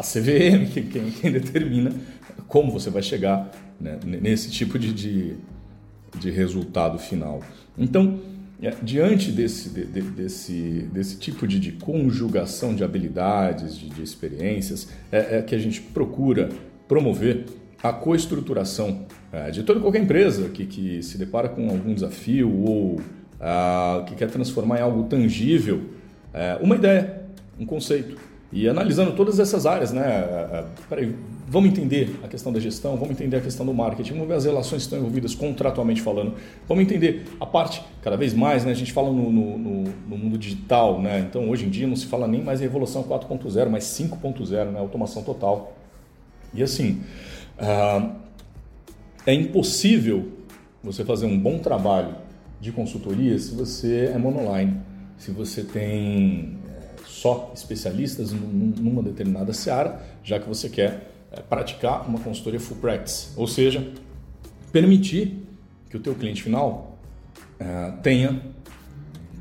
a 0.00 0.02
CVM 0.02 0.66
que, 0.72 0.82
quem, 0.82 1.10
quem 1.10 1.30
determina 1.30 1.92
como 2.48 2.72
você 2.72 2.88
vai 2.88 3.02
chegar 3.02 3.50
né, 3.78 3.98
nesse 4.02 4.50
tipo 4.50 4.78
de, 4.78 4.92
de, 4.92 5.34
de, 6.18 6.30
resultado 6.30 6.98
final. 6.98 7.42
Então, 7.78 8.18
é, 8.62 8.70
diante 8.82 9.30
desse, 9.30 9.68
de, 9.68 9.84
desse, 9.84 10.88
desse 10.92 11.16
tipo 11.16 11.46
de, 11.46 11.60
de, 11.60 11.72
conjugação 11.72 12.74
de 12.74 12.82
habilidades, 12.82 13.76
de, 13.76 13.90
de 13.90 14.02
experiências, 14.02 14.88
é, 15.12 15.38
é 15.38 15.42
que 15.42 15.54
a 15.54 15.58
gente 15.58 15.80
procura 15.80 16.48
promover 16.88 17.44
a 17.82 17.92
coestruturação 17.92 19.06
é, 19.30 19.50
de 19.50 19.62
toda 19.62 19.80
qualquer 19.80 20.02
empresa 20.02 20.48
que, 20.48 20.66
que 20.66 21.02
se 21.02 21.18
depara 21.18 21.48
com 21.48 21.68
algum 21.68 21.94
desafio 21.94 22.50
ou 22.50 23.00
ah, 23.38 24.02
que 24.06 24.14
quer 24.14 24.30
transformar 24.30 24.78
em 24.78 24.82
algo 24.82 25.04
tangível 25.04 25.82
é, 26.32 26.58
uma 26.60 26.76
ideia, 26.76 27.22
um 27.58 27.66
conceito. 27.66 28.29
E 28.52 28.68
analisando 28.68 29.12
todas 29.12 29.38
essas 29.38 29.64
áreas, 29.64 29.92
né? 29.92 30.02
É, 30.02 30.58
é, 30.58 30.64
peraí, 30.88 31.14
vamos 31.46 31.70
entender 31.70 32.18
a 32.22 32.26
questão 32.26 32.52
da 32.52 32.58
gestão, 32.58 32.96
vamos 32.96 33.12
entender 33.12 33.36
a 33.36 33.40
questão 33.40 33.64
do 33.64 33.72
marketing, 33.72 34.14
vamos 34.14 34.28
ver 34.28 34.34
as 34.34 34.44
relações 34.44 34.82
que 34.82 34.86
estão 34.86 34.98
envolvidas 34.98 35.36
contratualmente 35.36 36.02
falando, 36.02 36.34
vamos 36.66 36.82
entender 36.82 37.26
a 37.38 37.46
parte, 37.46 37.80
cada 38.02 38.16
vez 38.16 38.34
mais, 38.34 38.64
né? 38.64 38.72
A 38.72 38.74
gente 38.74 38.92
fala 38.92 39.10
no, 39.12 39.30
no, 39.30 39.58
no, 39.58 39.84
no 40.08 40.18
mundo 40.18 40.36
digital, 40.36 41.00
né? 41.00 41.20
Então 41.20 41.48
hoje 41.48 41.66
em 41.66 41.70
dia 41.70 41.86
não 41.86 41.94
se 41.94 42.06
fala 42.06 42.26
nem 42.26 42.42
mais 42.42 42.60
em 42.60 42.64
revolução 42.64 43.04
4.0, 43.04 43.68
mas 43.68 43.84
5.0, 43.84 44.72
né? 44.72 44.80
Automação 44.80 45.22
total. 45.22 45.76
E 46.52 46.60
assim, 46.60 47.02
ah, 47.56 48.10
é 49.24 49.32
impossível 49.32 50.28
você 50.82 51.04
fazer 51.04 51.26
um 51.26 51.38
bom 51.38 51.58
trabalho 51.58 52.16
de 52.60 52.72
consultoria 52.72 53.38
se 53.38 53.54
você 53.54 54.10
é 54.12 54.18
monoline, 54.18 54.76
se 55.16 55.30
você 55.30 55.62
tem 55.62 56.58
só 57.10 57.52
especialistas 57.54 58.32
numa 58.32 59.02
determinada 59.02 59.52
seara, 59.52 60.00
já 60.22 60.38
que 60.38 60.48
você 60.48 60.68
quer 60.68 61.12
é, 61.32 61.40
praticar 61.40 62.08
uma 62.08 62.18
consultoria 62.20 62.60
full 62.60 62.76
practice, 62.76 63.28
ou 63.36 63.46
seja, 63.46 63.86
permitir 64.72 65.44
que 65.88 65.96
o 65.96 66.00
teu 66.00 66.14
cliente 66.14 66.42
final 66.42 66.98
é, 67.58 67.92
tenha 68.02 68.40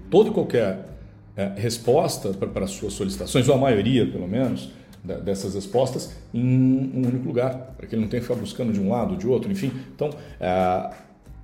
toda 0.09 0.29
e 0.29 0.33
qualquer 0.33 0.87
resposta 1.55 2.33
para 2.33 2.65
as 2.65 2.71
suas 2.71 2.91
solicitações, 2.91 3.47
ou 3.47 3.55
a 3.55 3.57
maioria 3.57 4.05
pelo 4.05 4.27
menos, 4.27 4.71
dessas 5.01 5.55
respostas 5.55 6.13
em 6.33 6.43
um 6.43 7.07
único 7.07 7.25
lugar, 7.25 7.73
para 7.77 7.87
que 7.87 7.95
ele 7.95 8.01
não 8.01 8.09
tenha 8.09 8.19
que 8.19 8.27
ficar 8.27 8.37
buscando 8.37 8.73
de 8.73 8.79
um 8.81 8.89
lado, 8.89 9.15
de 9.15 9.25
outro, 9.25 9.49
enfim. 9.49 9.71
Então, 9.95 10.09
é, 10.39 10.89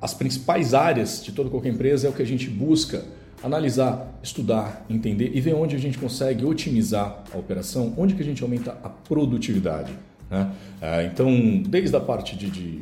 as 0.01 0.13
principais 0.13 0.73
áreas 0.73 1.23
de 1.23 1.31
toda 1.31 1.49
qualquer 1.49 1.69
empresa 1.69 2.07
é 2.07 2.09
o 2.09 2.13
que 2.13 2.21
a 2.21 2.25
gente 2.25 2.49
busca 2.49 3.05
analisar, 3.43 4.19
estudar, 4.23 4.85
entender 4.89 5.31
e 5.33 5.41
ver 5.41 5.53
onde 5.53 5.75
a 5.75 5.79
gente 5.79 5.97
consegue 5.97 6.45
otimizar 6.45 7.23
a 7.33 7.37
operação, 7.37 7.93
onde 7.97 8.15
que 8.15 8.21
a 8.21 8.25
gente 8.25 8.41
aumenta 8.41 8.77
a 8.83 8.89
produtividade. 8.89 9.93
Né? 10.29 10.51
É, 10.81 11.05
então, 11.05 11.61
desde 11.61 11.95
a 11.95 11.99
parte 11.99 12.35
de, 12.35 12.49
de 12.49 12.81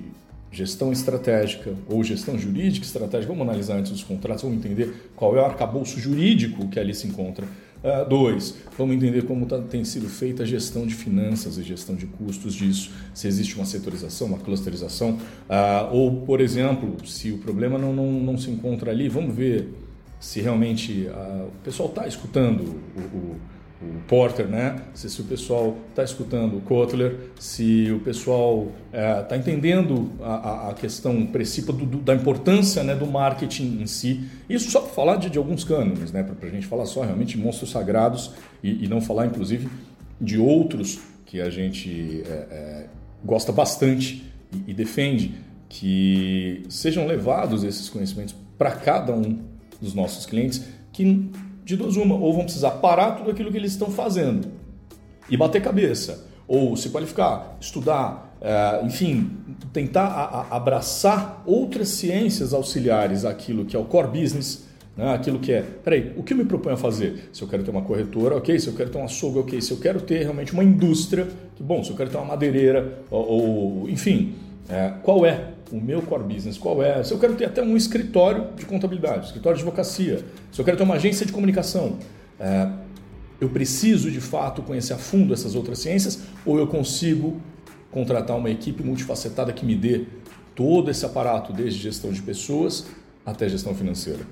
gestão 0.51 0.91
estratégica 0.91 1.73
ou 1.89 2.03
gestão 2.03 2.37
jurídica 2.37 2.85
estratégica, 2.85 3.33
vamos 3.33 3.47
analisar 3.47 3.75
antes 3.75 3.91
os 3.91 4.03
contratos, 4.03 4.43
vamos 4.43 4.57
entender 4.57 5.11
qual 5.15 5.35
é 5.35 5.41
o 5.41 5.45
arcabouço 5.45 5.99
jurídico 5.99 6.67
que 6.69 6.79
ali 6.79 6.93
se 6.93 7.07
encontra 7.07 7.45
Uh, 7.83 8.07
dois, 8.07 8.55
vamos 8.77 8.95
entender 8.95 9.23
como 9.23 9.45
tá, 9.45 9.59
tem 9.59 9.83
sido 9.83 10.07
feita 10.07 10.43
a 10.43 10.45
gestão 10.45 10.87
de 10.87 10.95
finanças 10.95 11.57
e 11.57 11.63
gestão 11.63 11.95
de 11.95 12.05
custos 12.05 12.53
disso, 12.53 12.91
se 13.13 13.27
existe 13.27 13.57
uma 13.57 13.65
setorização, 13.65 14.27
uma 14.27 14.37
clusterização, 14.37 15.17
uh, 15.49 15.91
ou, 15.93 16.21
por 16.21 16.39
exemplo, 16.39 17.05
se 17.05 17.29
o 17.31 17.39
problema 17.39 17.77
não, 17.77 17.91
não, 17.91 18.09
não 18.09 18.37
se 18.37 18.49
encontra 18.49 18.89
ali, 18.89 19.09
vamos 19.09 19.35
ver 19.35 19.67
se 20.23 20.39
realmente 20.39 21.07
uh, 21.07 21.47
o 21.47 21.63
pessoal 21.63 21.89
está 21.89 22.07
escutando 22.07 22.61
o, 22.95 23.01
o 23.17 23.35
o 23.83 23.99
Porter, 24.07 24.47
né? 24.47 24.81
Se, 24.93 25.09
se 25.09 25.19
o 25.19 25.25
pessoal 25.25 25.75
está 25.89 26.03
escutando 26.03 26.57
o 26.57 26.61
Kotler, 26.61 27.17
se 27.37 27.91
o 27.91 27.99
pessoal 27.99 28.71
está 28.87 29.35
é, 29.35 29.37
entendendo 29.37 30.09
a, 30.21 30.69
a, 30.69 30.73
questão 30.73 31.25
principal 31.25 31.75
do, 31.75 31.85
do, 31.85 31.97
da 31.97 32.15
importância 32.15 32.81
né, 32.81 32.95
do 32.95 33.05
marketing 33.05 33.81
em 33.81 33.85
si. 33.85 34.23
Isso 34.49 34.71
só 34.71 34.79
para 34.79 34.93
falar 34.93 35.15
de, 35.17 35.29
de, 35.29 35.37
alguns 35.37 35.63
cânones, 35.63 36.11
né? 36.11 36.23
Para 36.23 36.47
a 36.47 36.51
gente 36.51 36.65
falar 36.65 36.85
só 36.85 37.01
realmente 37.01 37.37
monstros 37.37 37.71
sagrados 37.71 38.31
e, 38.63 38.85
e, 38.85 38.87
não 38.87 39.01
falar, 39.01 39.25
inclusive, 39.25 39.67
de 40.19 40.37
outros 40.37 40.99
que 41.25 41.41
a 41.41 41.49
gente 41.49 42.23
é, 42.25 42.31
é, 42.31 42.87
gosta 43.23 43.51
bastante 43.51 44.23
e, 44.51 44.71
e 44.71 44.73
defende 44.73 45.35
que 45.67 46.63
sejam 46.69 47.05
levados 47.05 47.63
esses 47.63 47.89
conhecimentos 47.89 48.35
para 48.57 48.71
cada 48.71 49.13
um 49.13 49.52
dos 49.83 49.93
nossos 49.93 50.25
clientes 50.25 50.63
que 50.91 51.29
de 51.65 51.75
duas 51.75 51.95
uma, 51.95 52.15
ou 52.15 52.33
vão 52.33 52.43
precisar 52.43 52.71
parar 52.71 53.11
tudo 53.11 53.29
aquilo 53.29 53.51
que 53.51 53.57
eles 53.57 53.73
estão 53.73 53.89
fazendo 53.89 54.47
e 55.29 55.37
bater 55.37 55.61
cabeça, 55.61 56.27
ou 56.47 56.75
se 56.75 56.89
qualificar, 56.89 57.57
estudar, 57.59 58.35
é, 58.41 58.85
enfim, 58.85 59.31
tentar 59.71 60.47
abraçar 60.51 61.41
outras 61.45 61.87
ciências 61.89 62.53
auxiliares 62.53 63.23
àquilo 63.23 63.65
que 63.65 63.75
é 63.75 63.79
o 63.79 63.85
core 63.85 64.19
business, 64.19 64.65
né? 64.97 65.13
aquilo 65.13 65.39
que 65.39 65.53
é, 65.53 65.61
peraí, 65.61 66.13
o 66.17 66.23
que 66.23 66.33
eu 66.33 66.37
me 66.37 66.43
proponho 66.43 66.75
a 66.75 66.77
fazer? 66.77 67.29
Se 67.31 67.41
eu 67.41 67.47
quero 67.47 67.63
ter 67.63 67.71
uma 67.71 67.81
corretora, 67.81 68.35
ok, 68.35 68.59
se 68.59 68.67
eu 68.67 68.73
quero 68.73 68.89
ter 68.89 68.97
um 68.97 69.05
açougue, 69.05 69.39
ok, 69.39 69.61
se 69.61 69.71
eu 69.71 69.77
quero 69.77 70.01
ter 70.01 70.23
realmente 70.23 70.51
uma 70.51 70.63
indústria, 70.63 71.27
que 71.55 71.63
bom, 71.63 71.83
se 71.83 71.89
eu 71.89 71.95
quero 71.95 72.09
ter 72.09 72.17
uma 72.17 72.25
madeireira, 72.25 72.99
ou, 73.09 73.27
ou 73.27 73.89
enfim, 73.89 74.35
é, 74.69 74.93
qual 75.01 75.25
é 75.25 75.52
o 75.73 75.81
meu 75.81 76.03
core 76.03 76.23
business, 76.23 76.55
qual 76.55 76.83
é? 76.83 77.03
Se 77.03 77.11
eu 77.11 77.19
quero 77.19 77.33
ter 77.33 77.45
até 77.45 77.63
um 77.63 77.75
escritório 77.75 78.49
de 78.55 78.63
contabilidade, 78.63 79.25
escritório 79.25 79.57
de 79.57 79.63
advocacia, 79.63 80.23
se 80.51 80.61
eu 80.61 80.63
quero 80.63 80.77
ter 80.77 80.83
uma 80.83 80.93
agência 80.93 81.25
de 81.25 81.33
comunicação, 81.33 81.97
é, 82.39 82.69
eu 83.41 83.49
preciso 83.49 84.11
de 84.11 84.21
fato 84.21 84.61
conhecer 84.61 84.93
a 84.93 84.97
fundo 84.97 85.33
essas 85.33 85.55
outras 85.55 85.79
ciências 85.79 86.19
ou 86.45 86.59
eu 86.59 86.67
consigo 86.67 87.41
contratar 87.89 88.37
uma 88.37 88.51
equipe 88.51 88.83
multifacetada 88.83 89.51
que 89.51 89.65
me 89.65 89.75
dê 89.75 90.05
todo 90.53 90.91
esse 90.91 91.03
aparato, 91.05 91.51
desde 91.51 91.79
gestão 91.79 92.11
de 92.11 92.21
pessoas 92.21 92.85
até 93.25 93.49
gestão 93.49 93.73
financeira? 93.73 94.23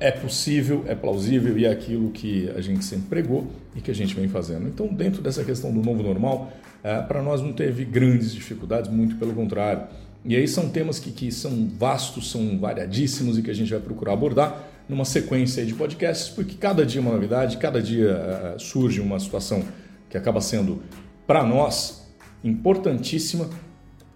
é 0.00 0.10
possível, 0.10 0.84
é 0.86 0.94
plausível 0.94 1.56
e 1.56 1.64
é 1.64 1.70
aquilo 1.70 2.10
que 2.10 2.50
a 2.50 2.60
gente 2.60 2.84
sempre 2.84 3.06
pregou 3.06 3.46
e 3.74 3.80
que 3.80 3.90
a 3.90 3.94
gente 3.94 4.14
vem 4.14 4.28
fazendo. 4.28 4.68
Então, 4.68 4.86
dentro 4.88 5.22
dessa 5.22 5.44
questão 5.44 5.72
do 5.72 5.80
novo 5.82 6.02
normal, 6.02 6.52
é, 6.82 7.00
para 7.00 7.22
nós 7.22 7.40
não 7.40 7.52
teve 7.52 7.84
grandes 7.84 8.34
dificuldades, 8.34 8.90
muito 8.90 9.16
pelo 9.16 9.32
contrário. 9.32 9.84
E 10.24 10.34
aí 10.34 10.48
são 10.48 10.70
temas 10.70 10.98
que, 10.98 11.10
que 11.10 11.30
são 11.30 11.68
vastos, 11.78 12.30
são 12.30 12.58
variadíssimos 12.58 13.36
e 13.36 13.42
que 13.42 13.50
a 13.50 13.54
gente 13.54 13.70
vai 13.70 13.80
procurar 13.80 14.14
abordar 14.14 14.68
numa 14.88 15.04
sequência 15.04 15.64
de 15.64 15.74
podcasts, 15.74 16.28
porque 16.28 16.54
cada 16.54 16.84
dia 16.84 17.00
é 17.00 17.02
uma 17.02 17.12
novidade, 17.12 17.58
cada 17.58 17.80
dia 17.80 18.54
uh, 18.56 18.60
surge 18.60 19.00
uma 19.00 19.18
situação 19.18 19.62
que 20.08 20.16
acaba 20.16 20.40
sendo, 20.40 20.82
para 21.26 21.42
nós, 21.42 22.10
importantíssima 22.42 23.48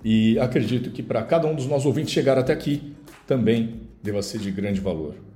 e 0.04 0.38
acredito 0.38 0.90
que 0.90 1.02
para 1.02 1.22
cada 1.22 1.46
um 1.46 1.54
dos 1.54 1.66
nossos 1.66 1.86
ouvintes 1.86 2.12
chegar 2.12 2.38
até 2.38 2.52
aqui 2.52 2.94
também 3.26 3.82
deva 4.02 4.22
ser 4.22 4.38
de 4.38 4.50
grande 4.50 4.80
valor. 4.80 5.27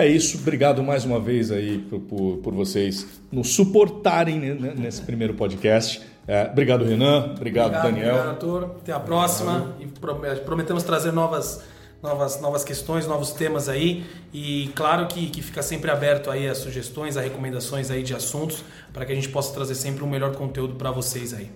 É 0.00 0.06
isso, 0.08 0.38
obrigado 0.38 0.82
mais 0.82 1.04
uma 1.04 1.20
vez 1.20 1.52
aí 1.52 1.76
por, 1.76 2.00
por, 2.00 2.36
por 2.38 2.54
vocês 2.54 3.06
nos 3.30 3.50
suportarem 3.50 4.40
nesse 4.40 5.02
primeiro 5.02 5.34
podcast. 5.34 6.00
É, 6.26 6.48
obrigado, 6.50 6.86
Renan. 6.86 7.34
Obrigado, 7.36 7.66
obrigado 7.66 7.82
Daniel. 7.82 8.14
Obrigado, 8.14 8.28
Arthur. 8.30 8.64
Até 8.80 8.92
a 8.92 8.98
próxima. 8.98 9.76
E 9.78 9.84
prometemos 9.86 10.84
trazer 10.84 11.12
novas, 11.12 11.62
novas, 12.02 12.40
novas 12.40 12.64
questões, 12.64 13.06
novos 13.06 13.32
temas 13.32 13.68
aí. 13.68 14.06
E 14.32 14.70
claro 14.74 15.06
que, 15.06 15.28
que 15.28 15.42
fica 15.42 15.62
sempre 15.62 15.90
aberto 15.90 16.30
aí 16.30 16.48
a 16.48 16.54
sugestões, 16.54 17.18
a 17.18 17.20
recomendações 17.20 17.90
aí 17.90 18.02
de 18.02 18.14
assuntos, 18.14 18.64
para 18.94 19.04
que 19.04 19.12
a 19.12 19.14
gente 19.14 19.28
possa 19.28 19.52
trazer 19.52 19.74
sempre 19.74 20.02
um 20.02 20.08
melhor 20.08 20.34
conteúdo 20.34 20.76
para 20.76 20.90
vocês 20.90 21.34
aí. 21.34 21.50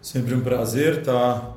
Sempre 0.00 0.34
um 0.34 0.40
prazer 0.40 1.00
estar 1.00 1.54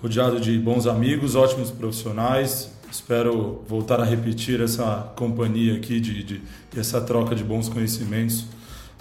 rodeado 0.00 0.40
de 0.40 0.58
bons 0.58 0.86
amigos, 0.86 1.34
ótimos 1.34 1.70
profissionais. 1.70 2.79
Espero 2.90 3.62
voltar 3.68 4.00
a 4.00 4.04
repetir 4.04 4.60
essa 4.60 5.12
companhia 5.14 5.76
aqui 5.76 6.00
de, 6.00 6.24
de, 6.24 6.42
de 6.72 6.80
essa 6.80 7.00
troca 7.00 7.34
de 7.34 7.44
bons 7.44 7.68
conhecimentos. 7.68 8.46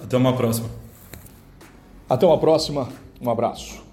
Até 0.02 0.16
uma 0.16 0.36
próxima. 0.36 0.70
Até 2.08 2.26
uma 2.26 2.38
próxima. 2.38 2.88
Um 3.20 3.30
abraço. 3.30 3.89